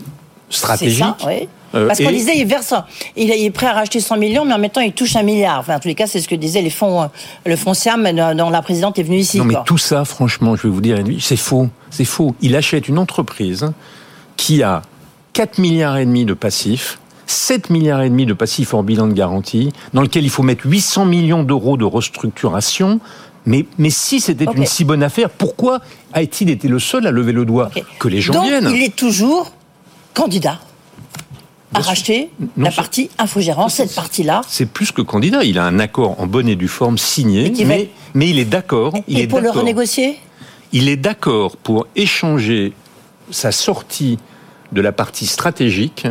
stratégique. 0.50 1.04
ça. 1.20 1.28
Euh, 1.74 1.86
Parce 1.86 2.00
qu'on 2.00 2.10
et- 2.10 2.12
disait, 2.12 2.36
il 2.36 2.46
verse, 2.46 2.74
il 3.16 3.30
est 3.30 3.50
prêt 3.50 3.66
à 3.66 3.72
racheter 3.72 3.98
100 4.00 4.18
millions, 4.18 4.44
mais 4.44 4.52
en 4.52 4.58
même 4.58 4.70
temps, 4.70 4.82
il 4.82 4.92
touche 4.92 5.16
un 5.16 5.22
milliard. 5.22 5.58
Enfin, 5.60 5.76
en 5.76 5.80
tous 5.80 5.88
les 5.88 5.94
cas, 5.94 6.06
c'est 6.06 6.20
ce 6.20 6.28
que 6.28 6.34
disaient 6.34 6.60
les 6.60 6.68
fonds, 6.68 7.02
euh, 7.04 7.06
le 7.46 7.56
fonds 7.56 7.72
SIAM, 7.72 8.02
dont 8.36 8.50
la 8.50 8.60
présidente 8.60 8.98
est 8.98 9.02
venue 9.02 9.16
ici. 9.16 9.38
Non 9.38 9.44
mais 9.44 9.54
tout 9.64 9.78
ça, 9.78 10.04
franchement, 10.04 10.54
je 10.54 10.64
vais 10.64 10.68
vous 10.68 10.82
dire, 10.82 10.98
c'est 11.20 11.36
faux. 11.36 11.68
C'est 11.88 12.04
faux. 12.04 12.34
Il 12.42 12.56
achète 12.56 12.88
une 12.88 12.98
entreprise 12.98 13.72
qui 14.36 14.62
a 14.62 14.82
4 15.32 15.56
milliards 15.58 15.96
et 15.96 16.04
demi 16.04 16.26
de 16.26 16.34
passifs, 16.34 16.98
7 17.32 17.70
milliards 17.70 18.02
et 18.02 18.10
demi 18.10 18.26
de 18.26 18.34
passifs 18.34 18.74
hors 18.74 18.82
bilan 18.82 19.08
de 19.08 19.14
garantie, 19.14 19.72
dans 19.94 20.02
lequel 20.02 20.24
il 20.24 20.30
faut 20.30 20.42
mettre 20.42 20.66
800 20.66 21.06
millions 21.06 21.42
d'euros 21.42 21.76
de 21.76 21.84
restructuration. 21.84 23.00
Mais, 23.46 23.66
mais 23.78 23.90
si 23.90 24.20
c'était 24.20 24.44
une 24.44 24.66
si 24.66 24.84
bonne 24.84 25.02
affaire, 25.02 25.28
pourquoi 25.30 25.80
a-t-il 26.12 26.50
été 26.50 26.68
le 26.68 26.78
seul 26.78 27.06
à 27.06 27.10
lever 27.10 27.32
le 27.32 27.44
doigt. 27.44 27.70
Que 27.98 28.08
les 28.08 28.20
gens 28.20 28.34
Donc, 28.34 28.44
viennent? 28.44 28.70
il 28.72 28.82
est 28.82 28.94
toujours 28.94 29.52
candidat 30.14 30.60
à 31.74 31.80
racheter 31.80 32.30
Non, 32.38 32.66
la 32.66 32.70
partie 32.70 33.10
infogérance, 33.18 33.74
cette 33.74 33.94
partie-là. 33.94 34.42
C'est 34.46 34.66
plus 34.66 34.92
que 34.92 35.00
candidat. 35.02 35.42
Il 35.42 35.58
a 35.58 35.64
un 35.64 35.78
accord 35.78 36.20
en 36.20 36.26
bonne 36.26 36.48
et 36.48 36.54
due 36.54 36.68
forme 36.68 36.98
signé, 36.98 37.50
va 37.50 37.74
mais, 38.14 38.28
il 38.28 38.38
est 38.38 38.44
d'accord. 38.44 38.92
Il 39.08 39.18
Et 39.18 39.22
est 39.22 39.26
pour 39.26 39.40
le 39.40 39.50
renégocier? 39.50 40.18
Il 40.72 40.88
est 40.88 40.96
d'accord 40.96 41.56
pour 41.56 41.86
échanger 41.96 42.74
sa 43.30 43.52
sortie 43.52 44.18
de 44.72 44.80
la 44.80 44.92
partie 44.92 45.26
stratégique 45.26 46.06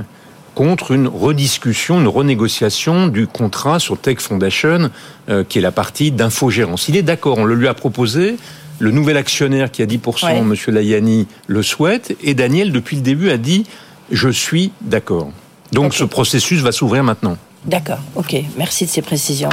contre 0.55 0.91
une 0.91 1.07
rediscussion, 1.07 1.99
une 1.99 2.07
renégociation 2.07 3.07
du 3.07 3.27
contrat 3.27 3.79
sur 3.79 3.97
Tech 3.97 4.19
Foundation, 4.19 4.89
euh, 5.29 5.43
qui 5.47 5.59
est 5.59 5.61
la 5.61 5.71
partie 5.71 6.11
d'infogérance. 6.11 6.87
Il 6.89 6.97
est 6.97 7.01
d'accord, 7.01 7.37
on 7.37 7.45
le 7.45 7.55
lui 7.55 7.67
a 7.67 7.73
proposé. 7.73 8.35
Le 8.79 8.91
nouvel 8.91 9.15
actionnaire 9.17 9.69
qui 9.69 9.83
a 9.83 9.85
10%, 9.85 10.25
Ouais. 10.25 10.37
M. 10.37 10.55
Layani, 10.67 11.27
le 11.47 11.61
souhaite. 11.61 12.15
Et 12.23 12.33
Daniel, 12.33 12.71
depuis 12.71 12.95
le 12.95 13.03
début, 13.03 13.29
a 13.29 13.37
dit 13.37 13.65
Je 14.11 14.29
suis 14.29 14.71
d'accord. 14.81 15.31
Donc 15.71 15.93
ce 15.93 16.03
processus 16.03 16.61
va 16.61 16.71
s'ouvrir 16.71 17.03
maintenant. 17.03 17.37
D'accord, 17.65 17.99
ok. 18.15 18.35
Merci 18.57 18.85
de 18.85 18.89
ces 18.89 19.01
précisions. 19.01 19.49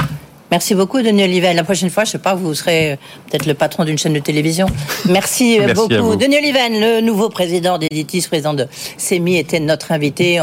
Merci 0.51 0.73
beaucoup, 0.73 0.99
Denis 1.03 1.23
Oliven. 1.23 1.55
La 1.55 1.63
prochaine 1.63 1.91
fois, 1.91 2.05
je 2.05 2.11
sais 2.11 2.17
pas, 2.17 2.33
vous 2.33 2.55
serez 2.55 2.93
euh, 2.93 2.95
peut-être 3.29 3.45
le 3.45 3.53
patron 3.53 3.85
d'une 3.85 3.99
chaîne 3.99 4.13
de 4.13 4.19
télévision. 4.19 4.65
Merci, 5.07 5.59
euh, 5.59 5.67
Merci 5.67 5.87
beaucoup. 5.87 6.15
Denis 6.15 6.37
Oliven, 6.37 6.73
le 6.73 7.01
nouveau 7.01 7.29
président 7.29 7.77
d'Editis, 7.77 8.25
président 8.27 8.55
de 8.55 8.65
CEMI, 8.97 9.37
était 9.37 9.59
notre 9.59 9.91
invité. 9.91 10.37